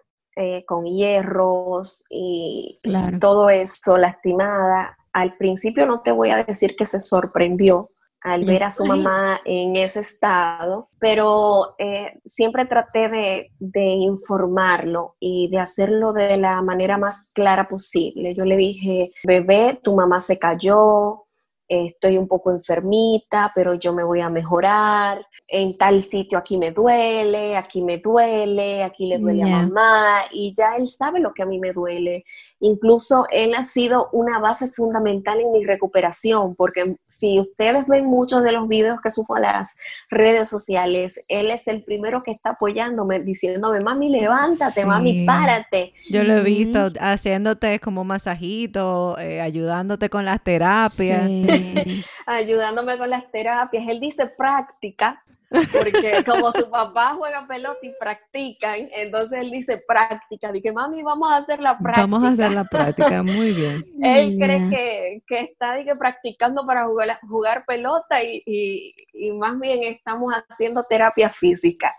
[0.66, 2.78] con hierros y
[3.20, 7.90] todo eso, lastimada al principio no te voy a decir que se sorprendió
[8.22, 15.48] al ver a su mamá en ese estado, pero eh, siempre traté de, informarlo y
[15.50, 18.34] de hacerlo de la manera más clara posible.
[18.34, 21.24] Yo le dije, bebé, tu mamá se cayó,
[21.66, 26.70] estoy un poco enfermita, pero yo me voy a mejorar, en tal sitio aquí me
[26.70, 31.42] duele, aquí me duele, aquí le duele a mamá, y ya él sabe lo que
[31.42, 32.24] a mí me duele.
[32.64, 38.44] Incluso él ha sido una base fundamental en mi recuperación, porque si ustedes ven muchos
[38.44, 39.76] de los videos que subo a las
[40.10, 45.92] redes sociales, él es el primero que está apoyándome, diciéndome, mami, levántate, mami, párate.
[46.08, 51.28] Yo lo he visto haciéndote como masajito, eh, ayudándote con las terapias.
[52.26, 53.88] ayudándome con las terapias.
[53.88, 55.20] Él dice práctica,
[55.52, 60.50] porque como su papá juega pelota y practican, entonces él dice práctica.
[60.52, 62.06] Dije, mami, vamos a hacer la práctica.
[62.06, 63.84] Vamos a hacer la práctica, muy bien.
[64.02, 69.82] él cree que, que está dije, practicando para jugar, jugar pelota y, y, más bien
[69.84, 71.92] estamos haciendo terapia física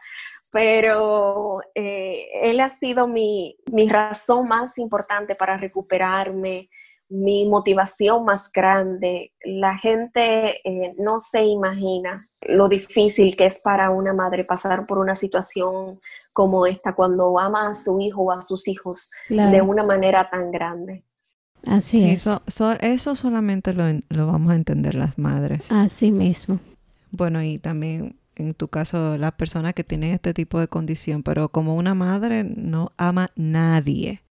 [0.52, 6.70] pero eh, él ha sido mi, mi, razón más importante para recuperarme,
[7.10, 9.34] mi motivación más grande.
[9.44, 14.98] La gente eh, no se imagina lo difícil que es para una madre pasar por
[14.98, 15.98] una situación
[16.34, 20.52] como esta cuando ama a su hijo o a sus hijos de una manera tan
[20.52, 21.04] grande.
[21.68, 22.28] Así es.
[22.82, 25.72] Eso, solamente lo, lo vamos a entender las madres.
[25.72, 26.60] Así mismo.
[27.12, 31.50] Bueno, y también en tu caso las personas que tienen este tipo de condición, pero
[31.50, 34.23] como una madre no ama nadie.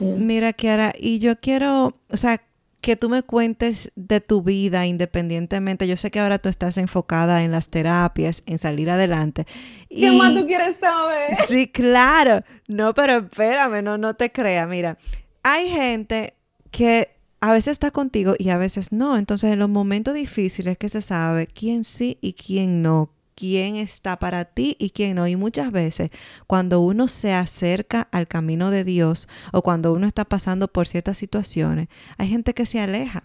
[0.00, 2.40] Mira, Kiara, y yo quiero, o sea,
[2.80, 5.86] que tú me cuentes de tu vida independientemente.
[5.86, 9.46] Yo sé que ahora tú estás enfocada en las terapias, en salir adelante.
[9.88, 11.36] ¿Qué más tú quieres saber?
[11.48, 12.42] Sí, claro.
[12.68, 14.68] No, pero espérame, no, no te creas.
[14.68, 14.96] Mira,
[15.42, 16.34] hay gente
[16.70, 19.16] que a veces está contigo y a veces no.
[19.16, 24.18] Entonces, en los momentos difíciles que se sabe quién sí y quién no, quién está
[24.18, 25.26] para ti y quién no.
[25.26, 26.10] Y muchas veces
[26.46, 31.16] cuando uno se acerca al camino de Dios o cuando uno está pasando por ciertas
[31.16, 33.24] situaciones, hay gente que se aleja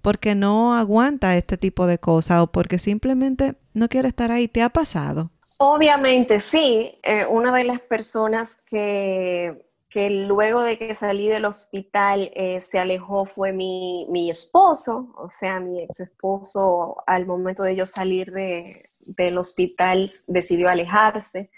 [0.00, 4.48] porque no aguanta este tipo de cosas o porque simplemente no quiere estar ahí.
[4.48, 5.30] ¿Te ha pasado?
[5.58, 6.98] Obviamente, sí.
[7.04, 12.78] Eh, una de las personas que que luego de que salí del hospital eh, se
[12.78, 18.32] alejó fue mi, mi, esposo, o sea, mi ex esposo al momento de yo salir
[18.32, 21.50] de, del hospital decidió alejarse,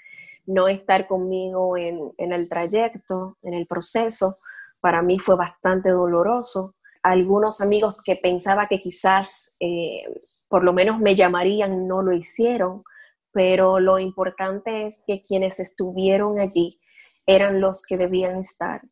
[0.47, 4.37] no estar conmigo en, en, el trayecto, en el proceso.
[4.81, 6.75] Para mí fue bastante doloroso.
[7.03, 10.05] Algunos amigos que pensaba que quizás eh,
[10.49, 12.83] por lo menos me llamarían no lo hicieron,
[13.33, 16.81] pero lo importante es que quienes estuvieron allí
[17.27, 18.83] eran los que debían estar.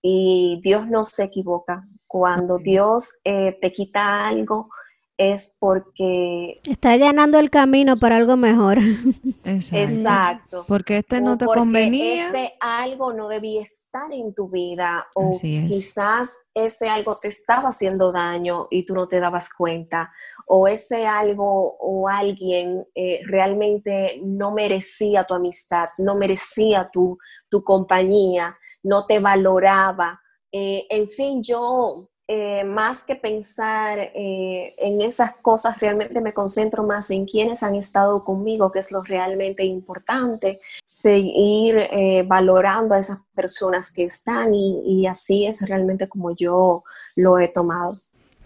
[0.00, 1.84] Y Dios no se equivoca.
[2.08, 4.68] Cuando Dios eh, te quita algo,
[5.16, 6.60] es porque...
[6.68, 8.78] Está allanando el camino para algo mejor.
[9.44, 10.64] Exacto.
[10.66, 12.28] Porque este no te convenía.
[12.28, 18.12] Ese algo no debía estar en tu vida o quizás ese algo te estaba haciendo
[18.12, 20.12] daño y tú no te dabas cuenta
[20.46, 27.62] o ese algo o alguien eh, realmente no merecía tu amistad, no merecía tu, tu
[27.62, 30.20] compañía, no te valoraba.
[30.52, 36.82] Eh, en fin, yo eh, más que pensar eh, en esas cosas, realmente me concentro
[36.82, 42.98] más en quienes han estado conmigo, que es lo realmente importante, seguir eh, valorando a
[42.98, 46.82] esas personas que están y así es realmente como yo
[47.16, 47.94] lo he tomado.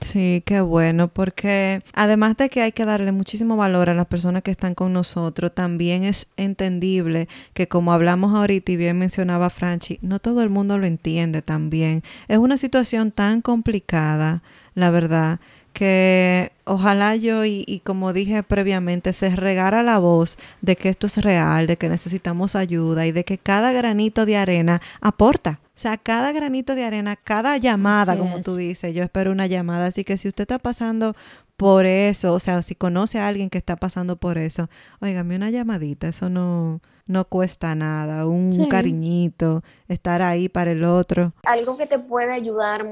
[0.01, 4.43] Sí, qué bueno, porque además de que hay que darle muchísimo valor a las personas
[4.43, 9.99] que están con nosotros, también es entendible que como hablamos ahorita y bien mencionaba Franchi,
[10.01, 12.03] no todo el mundo lo entiende también.
[12.29, 15.41] Es una situación tan complicada, la verdad,
[15.79, 21.07] que ojalá yo y, y, como dije previamente, se regara la voz de que esto
[21.07, 25.61] es real, de que necesitamos ayuda y de que cada granito de arena aporta.
[25.77, 28.43] O sea, cada granito de arena, cada llamada, Así como es.
[28.45, 29.87] tú dices, yo espero una llamada.
[29.87, 31.15] Así que si usted está pasando
[31.57, 34.69] por eso, o sea, si conoce a alguien que está pasando por eso,
[35.01, 38.69] óigame una llamadita, eso no, no cuesta nada, un Sí.
[38.69, 41.33] cariñito, estar ahí para el otro.
[41.45, 42.85] Algo que te puede ayudar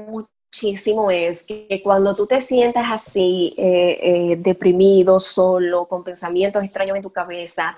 [0.61, 6.95] muchísimo es que cuando tú te sientas así, eh, eh, deprimido, solo, con pensamientos extraños
[6.97, 7.75] en tu cabeza,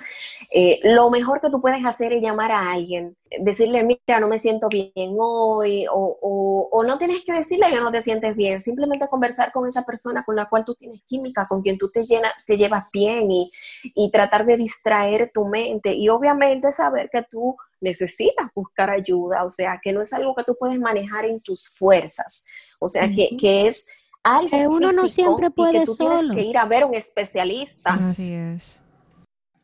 [0.54, 4.39] eh, lo mejor que tú puedes hacer es llamar a alguien, decirle, mira, no me
[4.39, 8.60] siento bien hoy, o, o- o no tienes que decirle que no te sientes bien,
[8.60, 12.02] simplemente conversar con esa persona con la cual tú tienes química, con quien tú te,
[12.04, 13.52] llena, te llevas bien y,
[13.96, 19.50] y tratar de distraer tu mente y obviamente saber que tú necesitas buscar ayuda, o
[19.50, 22.46] sea, que no es algo que tú puedes manejar en tus fuerzas,
[22.80, 23.86] o sea, que, que es
[24.24, 26.86] algo Que uno no siempre y puede que tú tienes que ir a ver a
[26.88, 27.94] un especialista.
[27.94, 28.82] Así es.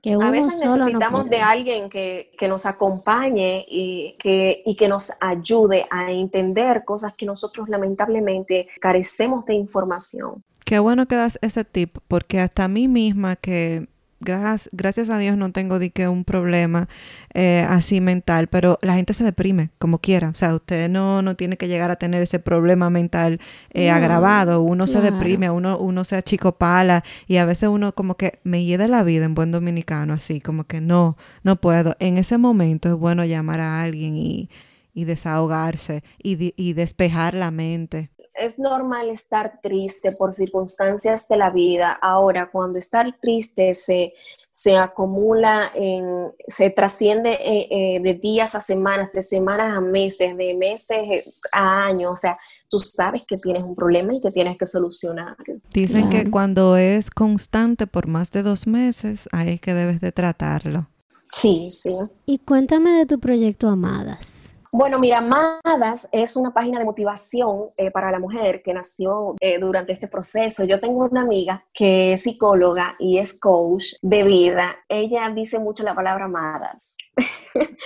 [0.01, 4.75] Que uno A veces no necesitamos de alguien que, que nos acompañe y que, y
[4.75, 10.43] que nos ayude a entender cosas que nosotros lamentablemente carecemos de información.
[10.63, 13.88] Qué bueno que das ese tip, porque hasta a mí misma que
[14.19, 16.88] gracias, gracias a Dios no tengo de que un problema
[17.34, 20.30] eh, así mental, pero la gente se deprime como quiera.
[20.30, 23.39] O sea, usted no, no tiene que llegar a tener ese problema mental
[23.73, 24.62] eh, No, agravado.
[24.62, 28.88] Uno se deprime, uno, uno se achicopala y a veces uno como que me hiede
[28.88, 31.95] la vida en buen dominicano, así como que no, no puedo.
[31.99, 34.49] En ese momento es bueno llamar a alguien y,
[34.93, 38.10] y desahogarse y, y despejar la mente.
[38.38, 41.98] Es normal estar triste por circunstancias de la vida.
[42.02, 44.13] Ahora, cuando estar triste se,
[44.50, 50.36] se acumula, en, se trasciende eh, eh, de días a semanas, de semanas a meses,
[50.36, 52.38] de meses a años, o sea,
[52.69, 55.36] tú sabes que tienes un problema y que tienes que solucionar.
[55.74, 60.12] Dicen que cuando es constante por más de dos meses, ahí es que debes de
[60.12, 60.89] tratarlo.
[61.32, 61.93] Sí, sí.
[62.26, 64.54] Y cuéntame de tu proyecto Amadas.
[64.77, 69.57] Bueno, mira, Amadas es una página de motivación eh, para la mujer que nació eh,
[69.57, 70.65] durante este proceso.
[70.65, 74.75] Yo tengo una amiga que es psicóloga y es coach de vida.
[74.89, 76.93] Ella dice mucho la palabra amadas.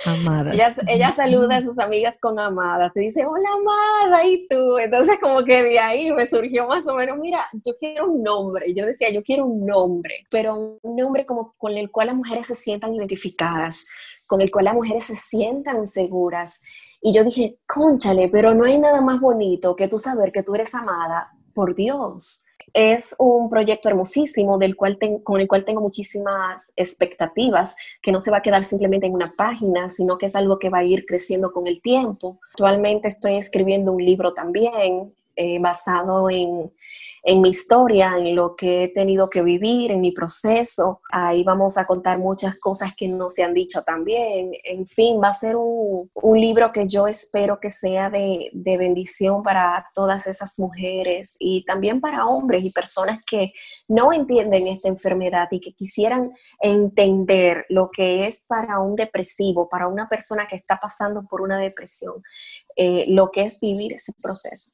[0.04, 0.52] Amada.
[0.54, 2.92] Ella, ella saluda a sus amigas con amadas.
[2.92, 4.78] Te dice, hola amada, ¿y tú?
[4.78, 8.74] Entonces como que de ahí me surgió más o menos, mira, yo quiero un nombre.
[8.74, 12.48] Yo decía, yo quiero un nombre, pero un nombre como con el cual las mujeres
[12.48, 13.86] se sientan identificadas,
[14.30, 16.62] con el cual las mujeres se sientan seguras.
[17.02, 20.54] Y yo dije, conchale, pero no hay nada más bonito que tú saber que tú
[20.54, 22.44] eres amada por Dios.
[22.72, 28.30] Es un proyecto hermosísimo del cual con el cual tengo muchísimas expectativas, que no se
[28.30, 31.06] va a quedar simplemente en una página, sino que es algo que va a ir
[31.06, 32.38] creciendo con el tiempo.
[32.52, 36.72] Actualmente estoy escribiendo un libro también eh, basado en,
[37.24, 41.00] mi historia, en lo que he tenido que vivir, en mi proceso.
[41.12, 44.52] Ahí vamos a contar muchas cosas que no se han dicho también.
[44.64, 46.08] En fin, va a ser un,
[46.40, 52.00] libro que yo espero que sea de, de bendición para todas esas mujeres y también
[52.00, 53.52] para hombres y personas que
[53.88, 59.88] no entienden esta enfermedad y que quisieran entender lo que es para un depresivo, para
[59.88, 62.22] una persona que está pasando por una depresión,
[62.76, 64.72] eh, lo que es vivir ese proceso.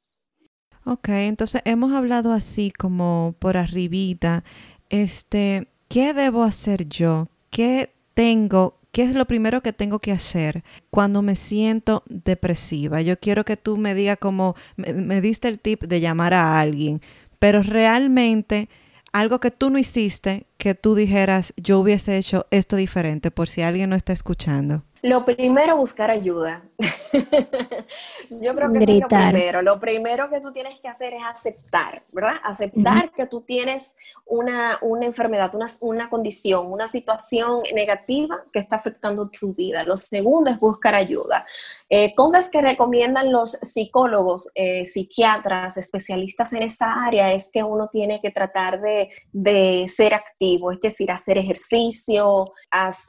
[0.89, 4.45] Ok, entonces hemos hablado así como por arribita.
[4.89, 7.27] Este, ¿qué debo hacer yo?
[7.49, 8.79] ¿Qué tengo?
[8.93, 13.01] ¿Qué es lo primero que tengo que hacer cuando me siento depresiva?
[13.01, 16.57] Yo quiero que tú me digas como, me, me diste el tip de llamar a
[16.57, 17.01] alguien,
[17.37, 18.69] pero realmente
[19.11, 23.61] algo que tú no hiciste, que tú dijeras, yo hubiese hecho esto diferente, por si
[23.61, 24.85] alguien no está escuchando.
[25.01, 26.63] Lo primero, buscar ayuda.
[28.29, 29.61] Yo creo que eso es lo primero.
[29.61, 32.35] Lo primero que tú tienes que hacer es aceptar, ¿verdad?
[32.43, 38.75] Aceptar que tú tienes una, una enfermedad, una, una condición, una situación negativa que está
[38.75, 39.83] afectando tu vida.
[39.83, 41.45] Lo segundo es buscar ayuda.
[41.89, 47.89] Eh, cosas que recomiendan los psicólogos, eh, psiquiatras, especialistas en esta área es que uno
[47.91, 52.51] tiene que tratar de, de ser activo, es decir, hacer ejercicio,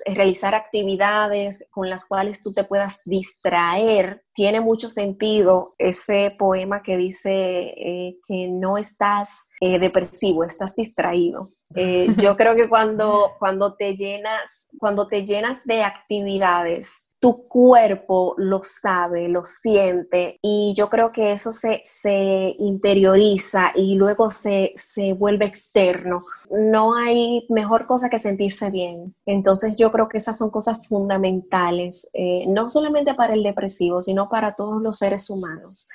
[0.07, 4.25] realizar actividades con las cuales tú te puedas distraer.
[4.35, 11.47] Tiene mucho sentido ese poema que dice eh, que no estás eh, depresivo, estás distraído.
[11.77, 18.35] Eh, yo creo que cuando, cuando, te llenas, cuando te llenas de actividades, tu cuerpo
[18.39, 24.73] lo sabe, lo siente y yo creo que eso se, se interioriza y luego se,
[24.77, 26.21] se vuelve externo.
[26.51, 29.15] No hay mejor cosa que sentirse bien.
[29.27, 34.29] Entonces yo creo que esas son cosas fundamentales, eh, no solamente para el depresivo, sino
[34.29, 35.89] para todos los seres humanos.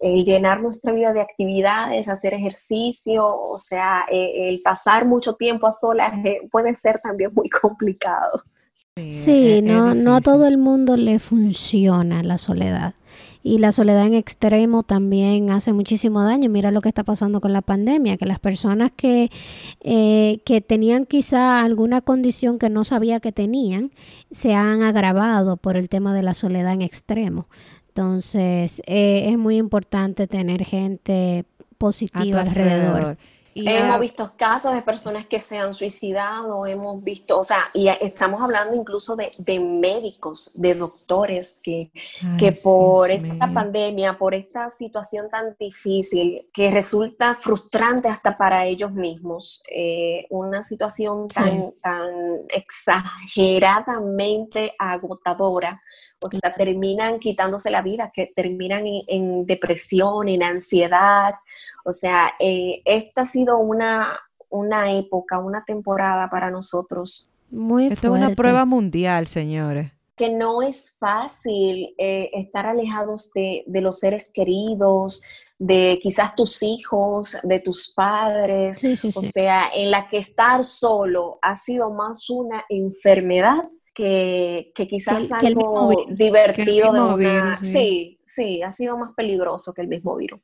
[0.00, 5.66] el llenar nuestra vida de actividades, hacer ejercicio, o sea, eh, el pasar mucho tiempo
[5.66, 8.44] a solas eh, puede ser también muy complicado.
[9.10, 12.94] Sí, no, no a todo el mundo le funciona la soledad.
[13.42, 16.50] Y la soledad en extremo también hace muchísimo daño.
[16.50, 19.30] Mira lo que está pasando con la pandemia, que las personas que,
[19.80, 23.92] eh, que tenían quizá alguna condición que no sabía que tenían,
[24.30, 27.48] se han agravado por el tema de la soledad en extremo.
[27.88, 31.44] Entonces, eh, es muy importante tener gente
[31.78, 33.16] positiva alrededor.
[33.66, 38.40] Hemos visto casos de personas que se han suicidado, hemos visto, o sea, y estamos
[38.42, 41.90] hablando incluso de, médicos, de doctores que,
[42.38, 48.92] que por esta pandemia, por esta situación tan difícil, que resulta frustrante hasta para ellos
[48.92, 52.08] mismos, eh, una situación tan, tan
[52.48, 55.82] exageradamente agotadora
[56.20, 61.34] o sea, terminan quitándose la vida, que terminan en, depresión, en ansiedad.
[61.84, 64.18] O sea, eh, esta ha sido una,
[64.50, 67.30] una época, una temporada para nosotros.
[67.50, 69.92] Muy Esto es una prueba mundial, señores.
[70.16, 75.22] Que no es fácil eh, estar alejados de, de, los seres queridos,
[75.60, 78.82] de quizás tus hijos, de tus padres.
[79.14, 86.06] o sea, en la que estar solo ha sido más una enfermedad que, quizás algo
[86.08, 87.56] divertido de una...
[87.56, 88.20] sí.
[88.24, 90.40] sí, ha sido más peligroso que el mismo virus.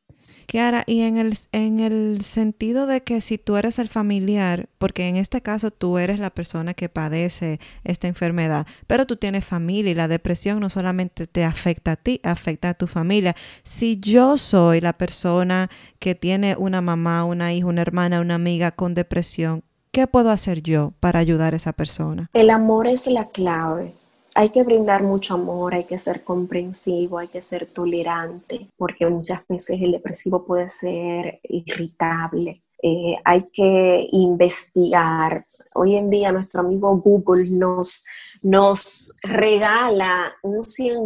[0.46, 5.08] Kiara, y en el, en el sentido de que si tú eres el familiar, porque
[5.08, 9.92] en este caso tú eres la persona que padece esta enfermedad, pero tú tienes familia
[9.92, 13.34] y la depresión no solamente te afecta a ti, afecta a tu familia.
[13.62, 18.72] Si yo soy la persona que tiene una mamá, una hija, una hermana, una amiga
[18.72, 19.62] con depresión,
[19.94, 22.28] ¿Qué puedo hacer yo para ayudar a esa persona?
[22.32, 23.94] El amor es la clave.
[24.34, 29.42] Hay que brindar mucho amor, hay que ser comprensivo, hay que ser tolerante, porque muchas
[29.48, 32.64] veces el depresivo puede ser irritable.
[32.82, 35.46] Eh, hay que investigar.
[35.74, 38.04] Hoy en día nuestro amigo Google nos
[38.44, 40.60] nos regala un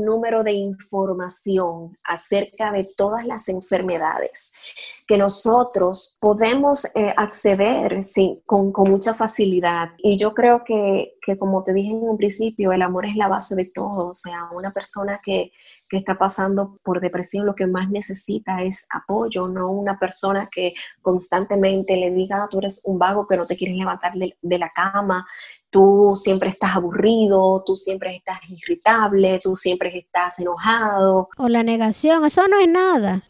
[0.05, 4.53] número de información acerca de todas las enfermedades
[5.07, 8.01] que nosotros podemos eh, acceder
[8.45, 9.91] con, mucha facilidad.
[9.99, 13.55] Y yo creo que, como te dije en un principio, el amor es la base
[13.55, 14.09] de todo.
[14.09, 15.53] O sea, una persona que,
[15.91, 21.97] está pasando por depresión lo que más necesita es apoyo, no una persona que constantemente
[21.97, 25.27] le diga, ah, tú eres un vago que no te quieres levantar de la cama,
[25.71, 31.29] tú siempre estás aburrido, tú siempre estás irritable, tú siempre estás enojado.
[31.37, 33.23] O la negación, eso no es nada.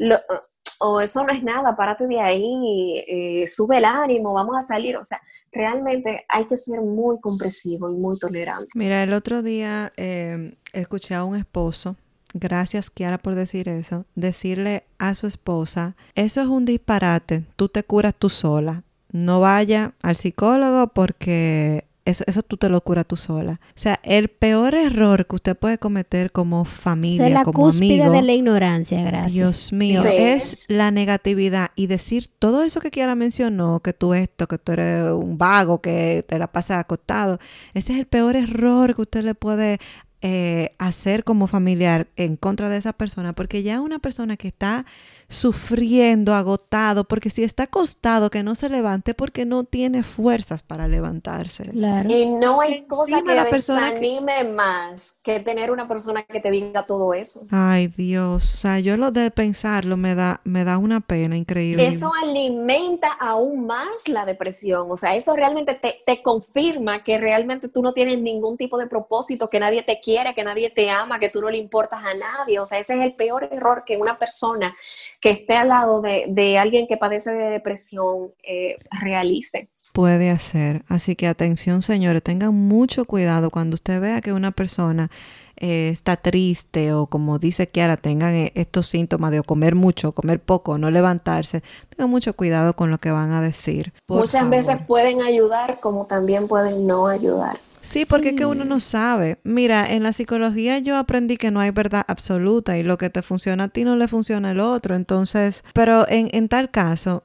[0.80, 4.96] o eso no es nada, párate de ahí, eh, sube el ánimo, vamos a salir.
[4.96, 5.20] O sea,
[5.52, 8.68] realmente hay que ser muy comprensivo y muy tolerante.
[8.74, 11.96] Mira, el otro día eh, escuché a un esposo
[12.34, 17.82] gracias Kiara por decir eso, decirle a su esposa, eso es un disparate, tú te
[17.82, 23.16] curas tú sola, no vaya al psicólogo porque eso, eso tú te lo curas tú
[23.16, 23.60] sola.
[23.68, 28.10] O sea, el peor error que usted puede cometer como familia, es la como amigo.
[28.10, 29.34] de la ignorancia, gracias.
[29.34, 34.46] Dios mío, es la negatividad y decir todo eso que Kiara mencionó, que tú esto,
[34.48, 37.38] que tú eres un vago, que te la pasas acostado.
[37.74, 39.78] Ese es el peor error que usted le puede
[40.22, 44.86] eh, hacer como familiar en contra de esa persona, porque ya una persona que está
[45.28, 50.88] sufriendo, agotado, porque si está acostado, que no se levante porque no tiene fuerzas para
[50.88, 51.70] levantarse.
[52.08, 56.86] Y no hay cosa que la desanime más que tener una persona que te diga
[56.86, 57.42] todo eso.
[57.50, 61.86] Ay, Dios, o sea, yo lo de pensarlo me da, me da una pena increíble.
[61.86, 67.68] Eso alimenta aún más la depresión, o sea, eso realmente te, te confirma que realmente
[67.68, 71.18] tú no tienes ningún tipo de propósito, que nadie te quiere, que nadie te ama,
[71.18, 73.98] que tú no le importas a nadie, o sea, ese es el peor error que
[73.98, 74.74] una persona
[75.20, 79.68] que esté al lado de, alguien que padece de depresión eh, realice.
[79.92, 80.84] Puede hacer.
[80.88, 85.10] Así que atención, señores, tengan mucho cuidado cuando usted vea que una persona
[85.56, 90.40] eh, está triste o como dice Kiara, tengan eh, estos síntomas de comer mucho, comer
[90.40, 91.62] poco, no levantarse.
[91.88, 93.92] Tengan mucho cuidado con lo que van a decir.
[94.06, 97.56] Muchas veces pueden ayudar como también pueden no ayudar.
[97.90, 99.38] Sí, porque es que uno no sabe.
[99.44, 103.22] Mira, en la psicología yo aprendí que no hay verdad absoluta y lo que te
[103.22, 104.94] funciona a ti no le funciona al otro.
[104.94, 107.24] Entonces, pero en, en tal caso,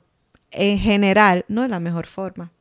[0.52, 2.52] en general, no es la mejor forma.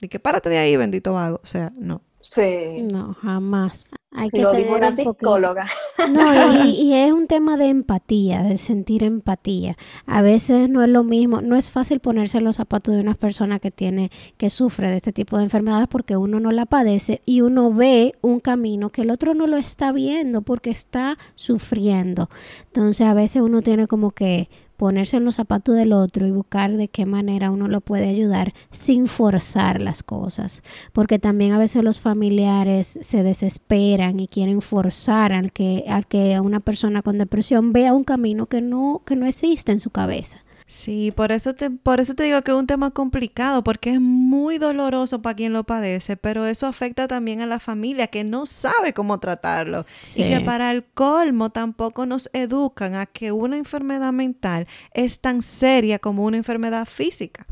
[0.00, 1.40] Y que párate de ahí, bendito vago.
[1.42, 2.02] O sea, no.
[2.28, 2.82] Sí.
[2.92, 3.86] No, jamás.
[4.12, 5.66] Hay que Lo dijo una psicóloga.
[6.10, 9.76] No, y, es un tema de empatía, de sentir empatía.
[10.06, 13.14] A veces no es lo mismo, no es fácil ponerse en los zapatos de una
[13.14, 17.20] persona que tiene, que sufre de este tipo de enfermedades porque uno no la padece
[17.26, 22.30] y uno ve un camino que el otro no lo está viendo porque está sufriendo.
[22.68, 26.76] Entonces a veces uno tiene como que ponerse en los zapatos del otro y buscar
[26.76, 30.62] de qué manera uno lo puede ayudar sin forzar las cosas,
[30.92, 36.40] porque también a veces los familiares se desesperan y quieren forzar al que al que
[36.40, 40.45] una persona con depresión vea un camino que no que no existe en su cabeza.
[40.68, 44.00] Sí, por eso te, por eso te digo que es un tema complicado, porque es
[44.00, 48.46] muy doloroso para quien lo padece, pero eso afecta también a la familia que no
[48.46, 49.86] sabe cómo tratarlo.
[50.16, 55.42] Y que para el colmo tampoco nos educan a que una enfermedad mental es tan
[55.42, 57.46] seria como una enfermedad física.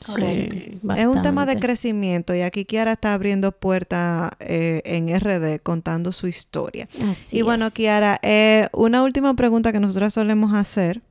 [0.00, 5.60] Sí, Es un tema de crecimiento y aquí Kiara está abriendo puertas eh, en RD
[5.62, 6.88] contando su historia.
[7.06, 7.74] Así y bueno, es.
[7.74, 11.02] Kiara, eh, una última pregunta que nosotros solemos hacer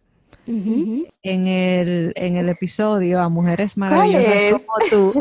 [0.50, 5.20] En el, en el episodio a mujeres maravillosas como tú.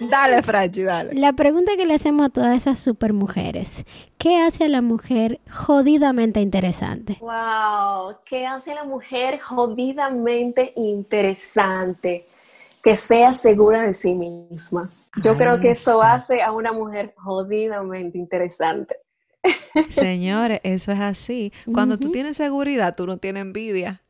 [0.10, 1.12] dale, Franchi, dale.
[1.14, 3.84] La pregunta que le hacemos a todas esas supermujeres,
[4.16, 7.18] ¿qué hace a la mujer jodidamente interesante?
[7.20, 12.26] Wow, ¿qué hace la mujer jodidamente interesante?
[12.82, 14.90] Que sea segura de sí misma.
[15.22, 16.14] Yo creo que eso está.
[16.14, 18.96] hace a una mujer jodidamente interesante.
[19.90, 21.52] Señores, eso es así.
[21.72, 24.02] Cuando tú tienes seguridad, tú no tienes envidia.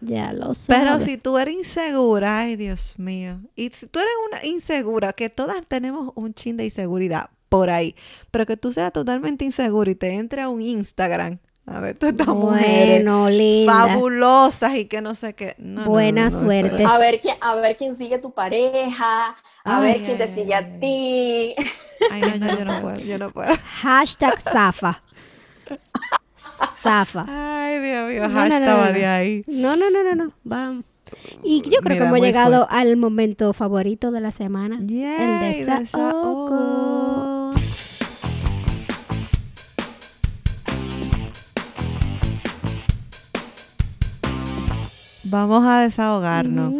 [0.00, 0.66] Ya lo sé.
[0.66, 3.40] Pero si tú eres insegura, ay Dios mío.
[3.54, 7.94] Y si tú eres una insegura, que todas tenemos un chin de inseguridad por ahí,
[8.30, 12.06] pero que tú seas totalmente insegura y te entre a un Instagram, a ver, tú
[12.06, 13.72] estas mujeres Bueno, linda.
[13.74, 15.54] fabulosas y que no sé qué.
[15.58, 16.84] No, no, no, Buena no, suerte.
[16.84, 20.26] A ver, quién, a ver quién sigue tu pareja, a Ay, ver quién ay, te
[20.26, 21.54] ay, sigue ay, a ti.
[22.08, 23.54] Ay, no, no, yo no puedo, yo no puedo.
[23.82, 25.02] Hashtag Zafa.
[26.36, 27.26] Zafa.
[27.28, 28.92] Ay, Dios mío, No, no, hashtag no, no, va no.
[28.92, 29.44] de ahí.
[29.46, 30.32] No, no, no, no, no.
[30.44, 30.84] Vamos.
[31.42, 34.78] Y yo creo Mira, que hemos llegado al momento favorito de la semana.
[34.80, 37.31] Yay, el desahogo.
[45.32, 46.74] Vamos a desahogarnos.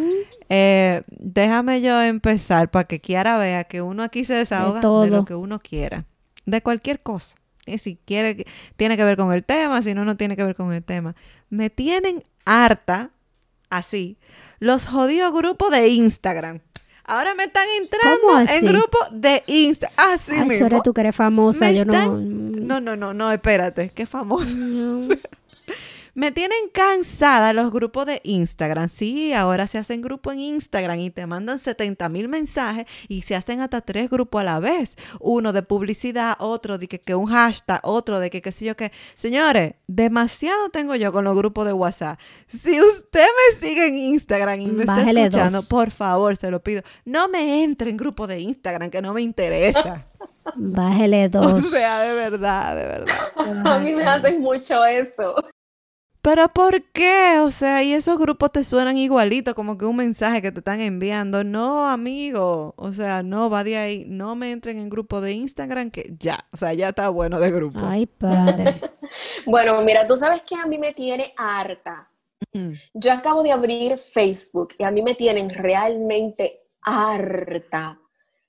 [0.50, 5.07] Eh, déjame yo empezar para que Kiara vea que uno aquí se desahoga de, todo.
[5.07, 6.05] lo que uno quiera,
[6.44, 7.34] de cualquier cosa.
[7.64, 8.44] Y si quiere,
[8.76, 11.14] tiene que ver con el tema, si no, no tiene que ver con el tema.
[11.48, 13.11] Me tienen harta,
[13.70, 14.18] así,
[14.59, 16.61] los jodidos grupos de Instagram.
[17.05, 18.66] Ahora me están entrando ¿Cómo en así?
[18.66, 19.94] grupos de Instagram.
[20.12, 20.59] Así Ay, mismo.
[20.59, 21.64] Suere, tú que eres famosa.
[21.64, 21.92] Me Yo no.
[21.94, 24.44] están- No, no, no, no, espérate, qué famoso.
[24.55, 25.09] no.
[26.14, 28.88] Me tienen cansada los grupos de Instagram.
[28.88, 33.34] Sí, ahora se hacen grupos en Instagram y te mandan 70 mil mensajes y se
[33.34, 34.96] hacen hasta tres grupos a la vez.
[35.20, 38.76] Uno de publicidad, otro de que, que un hashtag, otro de que qué sé yo
[38.76, 38.92] qué.
[39.16, 42.18] Señores, demasiado tengo yo con los grupos de WhatsApp.
[42.46, 45.68] Si usted me sigue en Instagram y me Bájele está escuchando, dos.
[45.68, 46.82] por favor, se lo pido.
[47.04, 50.04] No me entre en grupo de Instagram que no me interesa.
[50.56, 51.70] Bájele o dos.
[51.70, 53.16] sea, de verdad, de verdad.
[53.66, 55.34] A mí me hacen mucho eso.
[56.22, 57.40] Pero ¿por qué?
[57.40, 60.80] O sea, y esos grupos te suenan igualito, como que un mensaje que te están
[60.80, 61.42] enviando.
[61.42, 62.74] No, amigo.
[62.76, 64.04] O sea, no, va de ahí.
[64.06, 66.46] No me entren en grupo de Instagram que ya.
[66.52, 67.80] O sea, ya está bueno de grupo.
[67.82, 68.80] Ay, padre.
[69.44, 72.08] Bueno, mira, tú sabes que a mí me tiene harta.
[72.54, 72.70] Mm.
[72.94, 77.98] Yo acabo de abrir Facebook y a mí me tienen realmente harta.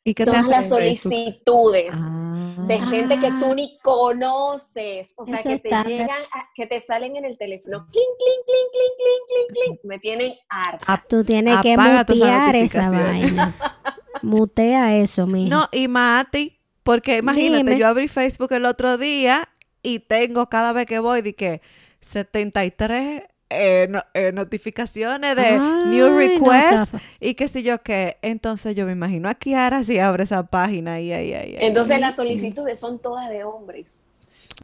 [0.05, 0.79] ¿Y qué te Todas hacen las Facebook?
[0.79, 2.32] solicitudes Ah.
[2.57, 3.55] De gente que tú Ah.
[3.55, 5.89] ni conoces, o sea, Eso que te tarde.
[5.89, 9.79] llegan, a- que te salen en el teléfono, clink, clink, clink, clink, clink, clink, clink,
[9.83, 11.03] me tienen harta.
[11.07, 13.53] Tú tienes que Apaga mutear esa vaina.
[14.21, 15.49] Mutea eso, mija.
[15.55, 17.77] No, y Mati, porque imagínate, Dime.
[17.79, 19.49] yo abrí Facebook el otro día
[19.81, 21.61] y tengo cada vez que voy de que
[21.99, 23.23] 73
[23.53, 28.17] eh, no- eh, notificaciones de new Ay, request y qué sé yo qué.
[28.21, 31.65] Entonces yo me imagino a Kiara si abre esa página y ahí, ahí, ahí.
[31.65, 34.01] Entonces las solicitudes son todas de hombres.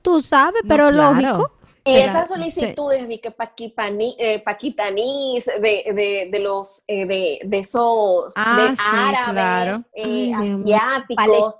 [0.01, 1.19] Tú sabes, No, pero claro.
[1.37, 1.51] lógico.
[1.89, 2.33] Y esas sí.
[2.35, 5.59] solicitudes de que paquipani- eh, paquitanís, de,
[5.93, 9.83] de, de los, eh, de, de esos, Ah, de sí, árabes, claro.
[9.93, 11.51] eh, Ay, asiáticos, o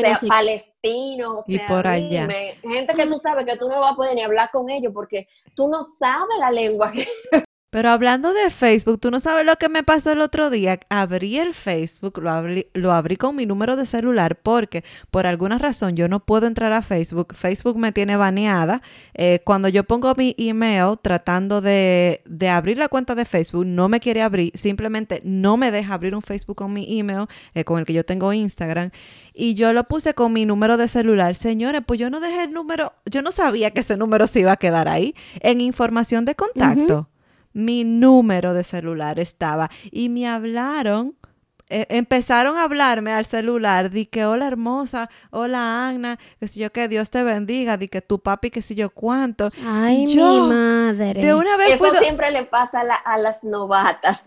[0.00, 2.20] sea, palestinos, o Y sea, por allá.
[2.22, 4.92] dime, gente que tú sabes que tú no vas a poder ni hablar con ellos
[4.94, 7.06] porque tú no sabes la lengua que
[7.70, 10.80] Pero hablando de Facebook, tú no sabes lo que me pasó el otro día.
[10.88, 15.58] Abrí el Facebook, lo abrí, lo abrí con mi número de celular porque por alguna
[15.58, 17.34] razón yo no puedo entrar a Facebook.
[17.34, 18.80] Facebook me tiene baneada.
[19.12, 23.90] Eh, cuando yo pongo mi email tratando de, de abrir la cuenta de Facebook, no
[23.90, 24.50] me quiere abrir.
[24.56, 28.02] Simplemente no me deja abrir un Facebook con mi email, eh, con el que yo
[28.02, 28.92] tengo Instagram.
[29.34, 31.34] Y yo lo puse con mi número de celular.
[31.34, 34.52] Señores, pues yo no dejé el número, yo no sabía que ese número se iba
[34.52, 35.14] a quedar ahí.
[35.40, 37.10] En información de contacto
[37.52, 41.14] mi número de celular estaba y me hablaron
[41.70, 46.72] eh, empezaron a hablarme al celular, di que hola hermosa, hola Ana, que si yo
[46.72, 49.50] que Dios te bendiga, di que tu papi, que si yo cuánto.
[49.66, 51.20] Ay, Y yo, mi madre.
[51.20, 54.24] De una vez Eso fui siempre le pasa a, la- a las novatas.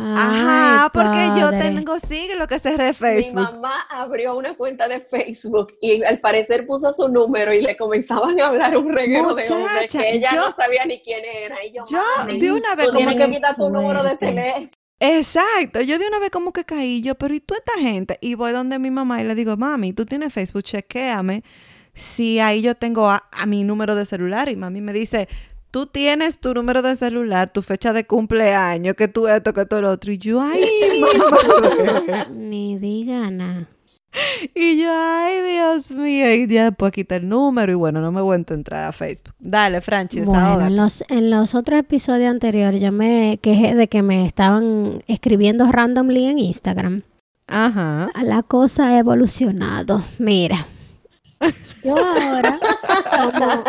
[0.00, 3.34] Ajá, porque yo tengo sigue lo que se re Mi Facebook.
[3.34, 8.40] mamá abrió una cuenta de Facebook y al parecer puso su número y le comenzaban
[8.40, 11.64] a hablar un reguero de Muchacha, que ella yo- no sabía ni quién era.
[11.64, 12.00] Y yo, Yo
[12.38, 14.68] de una vez tú como tienes que que quitar tu número de teléfono.
[15.00, 18.18] Exacto, yo de una vez como que caí yo, pero ¿y tú esta gente?
[18.20, 21.44] Y voy donde mi mamá y le digo, mami, tú tienes Facebook, chequéame
[21.94, 24.48] si ahí yo tengo a, a mi número de celular.
[24.48, 25.28] Y mami me dice,
[25.70, 29.82] tú tienes tu número de celular, tu fecha de cumpleaños, que tú esto, que todo
[29.82, 30.12] lo otro.
[30.12, 30.64] Y yo, ay.
[32.30, 33.68] Ni diga nada.
[34.54, 36.32] Y yo, ay, Dios mío.
[36.34, 39.34] Y ya después quité el número y bueno, no me vuelto a entrar a Facebook.
[39.38, 44.02] Dale, Franchi, Bueno, en los, en los otros episodios anteriores yo me quejé de que
[44.02, 47.02] me estaban escribiendo randomly en Instagram.
[47.46, 48.10] Ajá.
[48.22, 50.02] La cosa ha evolucionado.
[50.18, 50.66] Mira.
[51.84, 52.58] Yo ahora,
[53.10, 53.62] como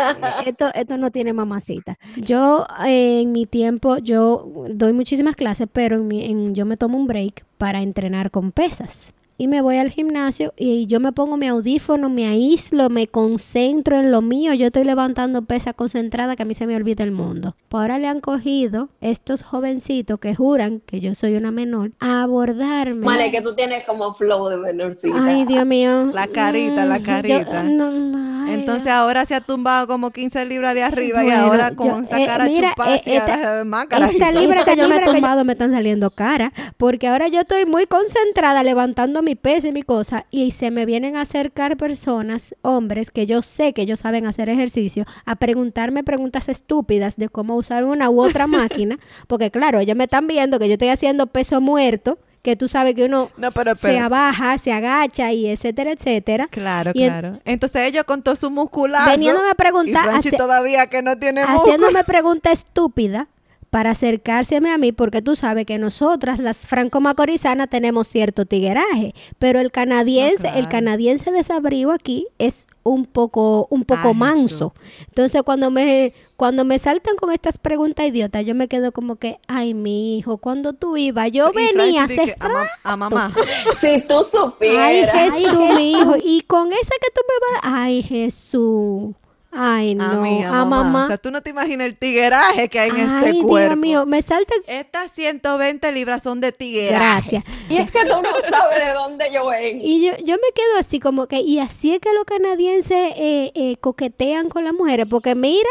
[0.46, 1.96] esto, esto no tiene mamacita.
[2.16, 6.76] Yo eh, en mi tiempo, yo doy muchísimas clases, pero en mi- en- yo me
[6.76, 9.14] tomo un break para entrenar con pesas.
[9.40, 13.98] Y me voy al gimnasio y yo me pongo mi audífono, me aíslo, me concentro
[13.98, 14.52] en lo mío.
[14.52, 17.56] Yo estoy levantando pesas concentrada que a mí se me olvida el mundo.
[17.70, 22.22] Pues ahora le han cogido estos jovencitos que juran que yo soy una menor a
[22.24, 23.06] abordarme.
[23.06, 25.16] Vale, que tú tienes como flow de menorcita.
[25.24, 26.10] Ay, Dios mío.
[26.12, 27.62] La carita, la Mm, yo- carita.
[27.62, 31.76] no, ay, Entonces ahora se ha tumbado como 15 libras de arriba y ahora yo-
[31.76, 34.86] con esa eh, cara mira, chupada eh, esta- se ve más Esta libra que yo
[34.86, 39.29] me he tumbado me están saliendo cara, porque ahora yo estoy muy concentrada levantando mi
[39.36, 43.72] peso y mi cosa, y se me vienen a acercar personas, hombres, que yo sé
[43.72, 48.46] que ellos saben hacer ejercicio, a preguntarme preguntas estúpidas de cómo usar una u otra
[48.46, 52.68] máquina, porque claro, ellos me están viendo que yo estoy haciendo peso muerto, que tú
[52.68, 56.48] sabes que uno No, pero se abaja, se agacha y etcétera, etcétera.
[56.50, 57.38] Claro, Y en- claro.
[57.44, 61.60] Entonces ellos con todo su musculazo Veniéndome a preguntar, y todavía que no tiene músculo.
[61.74, 63.28] haciéndome pregunta estúpida
[63.70, 69.60] para acercárseme a mí, porque tú sabes que nosotras, las franco-macorizanas, tenemos cierto tigueraje, pero
[69.60, 70.58] el canadiense, claro.
[70.58, 74.74] el canadiense desabrigo aquí es un poco, un poco Ay, manso.
[75.06, 79.38] Entonces, cuando me, cuando me saltan con estas preguntas idiotas, yo me quedo como que,
[79.46, 82.08] ay, mi hijo, cuando tú ibas, yo Y venía
[82.40, 83.32] a, ma- a mamá.
[83.76, 85.32] Si tú Ay, supieras.
[85.34, 86.14] Jesús, mi hijo.
[86.22, 87.60] Y con esa que tú me vas.
[87.62, 89.14] Ay, Jesús.
[89.52, 90.04] Ay, no.
[90.04, 90.84] a mí, a, a mamá.
[90.84, 91.04] mamá.
[91.04, 93.74] O sea, tú no te imaginas el tigueraje que hay en este Ay, cuerpo.
[93.74, 94.54] Dios mío, me salta.
[94.66, 97.42] Estas 120 libras son de tigueraje.
[97.42, 97.44] Gracias.
[97.68, 99.82] Y es que tú no sabes de dónde yo vengo.
[99.84, 103.50] Y yo, yo me quedo así como que, y así es que los canadienses eh,
[103.54, 105.68] eh, coquetean con las mujeres, porque mira,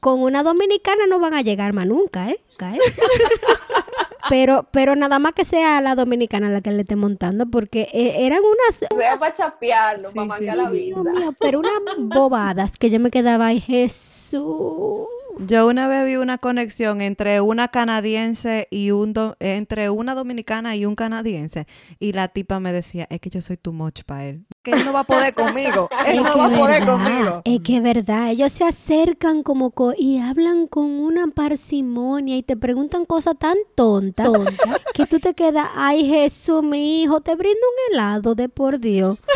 [0.00, 2.40] con una dominicana no van a llegar más nunca, ¿eh?
[2.60, 2.78] ¿eh?
[4.28, 8.26] pero, pero nada más que sea la dominicana la que le esté montando, porque eh,
[8.26, 10.62] eran unas, Sea para chapearlo, para Sí, mancar sí.
[10.62, 11.02] la mío,
[11.38, 15.06] pero unas bobadas que yo me quedaba, ay Jesús.
[15.38, 20.76] Yo una vez vi una conexión entre una canadiense y un do- entre una dominicana
[20.76, 21.66] y un canadiense
[21.98, 24.44] y la tipa me decía, es que yo soy too much para él.
[24.62, 25.88] Que él no va a poder conmigo.
[26.06, 27.42] Él no va a poder verdad, conmigo.
[27.44, 32.42] Es que es verdad, ellos se acercan como co- y hablan con una parsimonia y
[32.42, 34.28] te preguntan cosas tan tontas
[34.94, 39.18] que tú te quedas, ay Jesús, mi hijo, te brindo un helado de por Dios.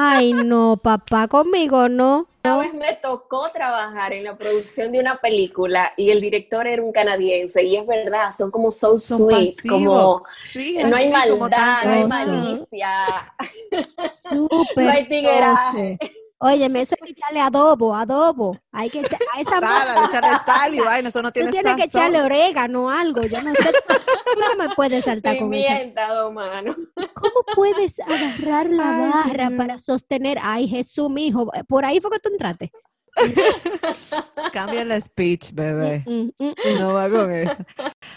[0.00, 2.26] Ay, no, papá, conmigo no.
[2.54, 6.82] Una vez me tocó trabajar en la producción de una película y el director era
[6.82, 11.84] un canadiense y es verdad, son como so Son sweet, como Sí, no hay maldad,
[11.84, 13.04] no hay malicia.
[14.10, 14.58] Súper.
[14.88, 15.98] No hay tigueraje.
[16.40, 18.56] Óyeme, eso hay que echarle adobo, adobo.
[18.70, 21.76] Hay que echar a esa Sal, echarle sal y vaina, eso no Tú tiene tienes
[21.76, 23.72] que echarle orégano, algo, yo no sé.
[23.88, 25.66] Tú no me puedes saltar con eso.
[25.66, 26.76] Pimienta, manos.
[27.14, 30.38] ¿Cómo puedes agarrar la Ay, barra para sostener?
[30.40, 31.50] Ay, Jesús, mi hijo.
[31.66, 32.70] Por ahí fue que tú entraste.
[34.52, 36.04] Cambia el speech, bebé.
[36.06, 36.78] Mm, mm, mm.
[36.78, 37.56] No va con eso.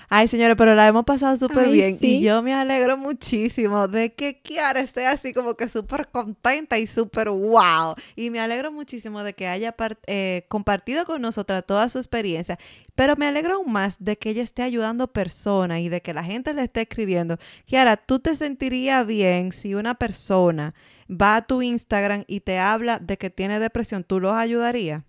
[0.09, 1.99] Ay, señores, pero la hemos pasado súper bien.
[1.99, 2.17] sí.
[2.17, 6.87] Y yo me alegro muchísimo de que Kiara esté así como que súper contenta y
[6.87, 7.95] súper wow.
[8.15, 9.75] Y me alegro muchísimo de que haya
[10.07, 12.57] eh, compartido con nosotras toda su experiencia.
[12.95, 16.23] Pero me alegro aún más de que ella esté ayudando personas y de que la
[16.23, 17.37] gente le esté escribiendo.
[17.65, 20.73] Kiara, ¿tú te sentirías bien si una persona
[21.11, 24.03] va a tu Instagram y te habla de que tiene depresión?
[24.03, 25.03] ¿Tú los ayudarías?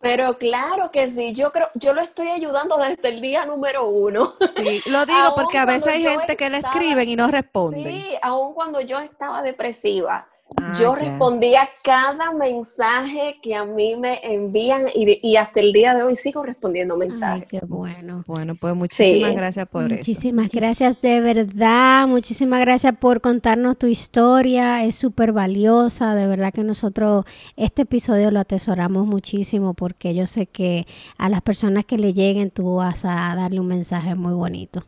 [0.00, 4.34] Pero claro que sí, yo creo, yo lo estoy ayudando desde el día número uno.
[4.56, 8.00] Sí, lo digo porque a veces hay gente que le escriben y no responden.
[8.00, 10.28] Sí, aun cuando yo estaba depresiva,
[10.58, 11.02] Ah, yo ya.
[11.02, 16.04] respondía cada mensaje que a mí me envían y, de- y hasta el día de
[16.04, 17.48] hoy sigo respondiendo Ay, mensajes.
[17.48, 18.22] qué bueno.
[18.28, 19.36] Bueno, pues muchísimas Sí.
[19.36, 19.96] gracias por eso.
[19.96, 26.52] Muchísimas gracias de verdad, muchísimas gracias por contarnos tu historia, es súper valiosa, de verdad
[26.54, 27.24] que nosotros
[27.56, 30.86] este episodio lo atesoramos muchísimo porque yo sé que
[31.18, 34.84] a las personas que le lleguen tú vas a darle un mensaje muy bonito,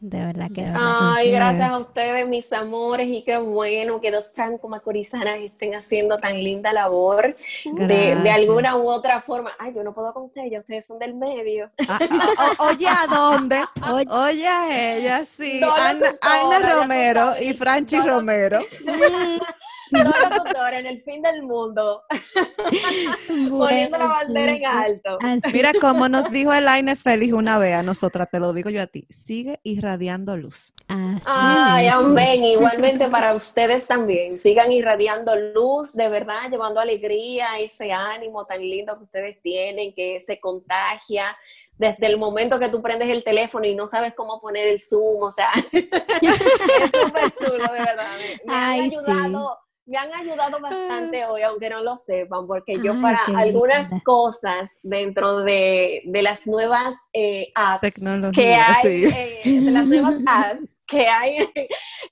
[0.00, 0.64] de verdad que.
[0.76, 6.34] Ay, gracias a ustedes, mis amores, y qué bueno que dos franco-macorizanas estén haciendo tan
[6.42, 9.50] linda labor de, de alguna u otra forma.
[9.58, 11.70] Ay, yo no puedo con ustedes, ya ustedes son del medio.
[11.88, 13.64] Ah, ah, o- oye, ¿a dónde?
[13.92, 14.06] Oye.
[14.10, 15.60] Oye, a ella, sí.
[15.62, 17.98] Ana, Ana Romero y Franchi.
[18.00, 18.60] Romero.
[19.90, 22.04] Todos los doctores en el fin del mundo,
[23.50, 25.18] poniendo la bandera en alto.
[25.20, 28.82] Así Mira, como nos dijo Elaine Félix una vez a nosotras, te lo digo yo
[28.82, 30.72] a ti, sigue irradiando luz.
[30.88, 32.44] Así Ay, amén.
[32.44, 34.38] Igualmente para ustedes también.
[34.38, 40.20] Sigan irradiando luz, de verdad, llevando alegría, ese ánimo tan lindo que ustedes tienen, que
[40.20, 41.36] se contagia
[41.76, 45.22] desde el momento que tú prendes el teléfono y no sabes cómo poner el zoom.
[45.22, 48.08] O sea, es súper chulo, de verdad.
[48.18, 48.96] Me, me han Ay, sí.
[49.90, 54.02] Me han ayudado bastante hoy, aunque no lo sepan, porque yo Ay, para algunas linda.
[54.04, 57.94] cosas dentro de, de las nuevas eh, apps
[58.34, 59.04] que hay, sí.
[59.46, 61.36] eh, de las nuevas apps que hay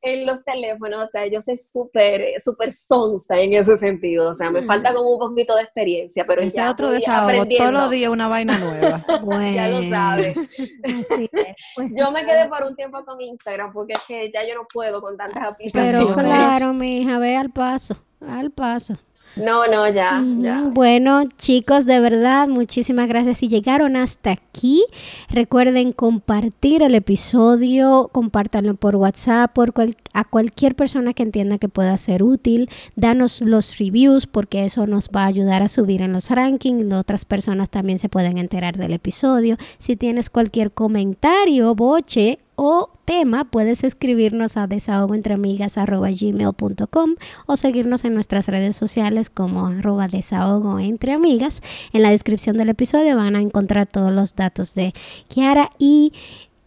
[0.00, 4.50] en los teléfonos, o sea, yo soy súper, súper sonsa en ese sentido, o sea,
[4.50, 4.66] me Mm.
[4.66, 8.26] falta como un poquito de experiencia, pero Ese ya otro desahogo, todos los días una
[8.26, 9.04] vaina nueva.
[9.22, 10.34] Bueno, Ya lo sabe.
[10.82, 11.56] así es.
[11.74, 14.54] Pues Yo sí, me quedé por un tiempo con Instagram porque es que ya yo
[14.54, 16.14] no puedo con tantas Pero aplicaciones.
[16.16, 18.94] claro, mi hija, ve al paso, al paso.
[19.36, 20.62] No, no, ya, ya.
[20.72, 23.36] Bueno, chicos, de verdad, muchísimas gracias.
[23.38, 24.82] Si llegaron hasta aquí,
[25.28, 31.68] recuerden compartir el episodio, compártanlo por WhatsApp, por cual- a cualquier persona que entienda que
[31.68, 32.70] pueda ser útil.
[32.94, 36.90] Danos los reviews porque eso nos va a ayudar a subir en los rankings.
[36.94, 39.58] Otras personas también se pueden enterar del episodio.
[39.78, 47.14] Si tienes cualquier comentario, boche o tema, puedes escribirnos a desahogoentreamigas.gmail.com
[47.46, 51.62] o seguirnos en nuestras redes sociales como arroba desahogo entre amigas.
[51.94, 54.92] En la descripción del episodio van a encontrar todos los datos de
[55.28, 56.12] Kiara y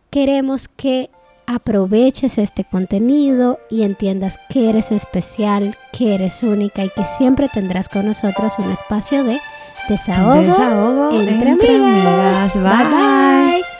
[0.09, 1.11] queremos que
[1.45, 7.89] aproveches este contenido y entiendas que eres especial, que eres única y que siempre tendrás
[7.89, 9.41] con nosotros un espacio de
[9.89, 12.55] desahogo, Desahogo entre, entre amigas.
[12.55, 12.89] amigas.
[12.89, 13.78] Bye.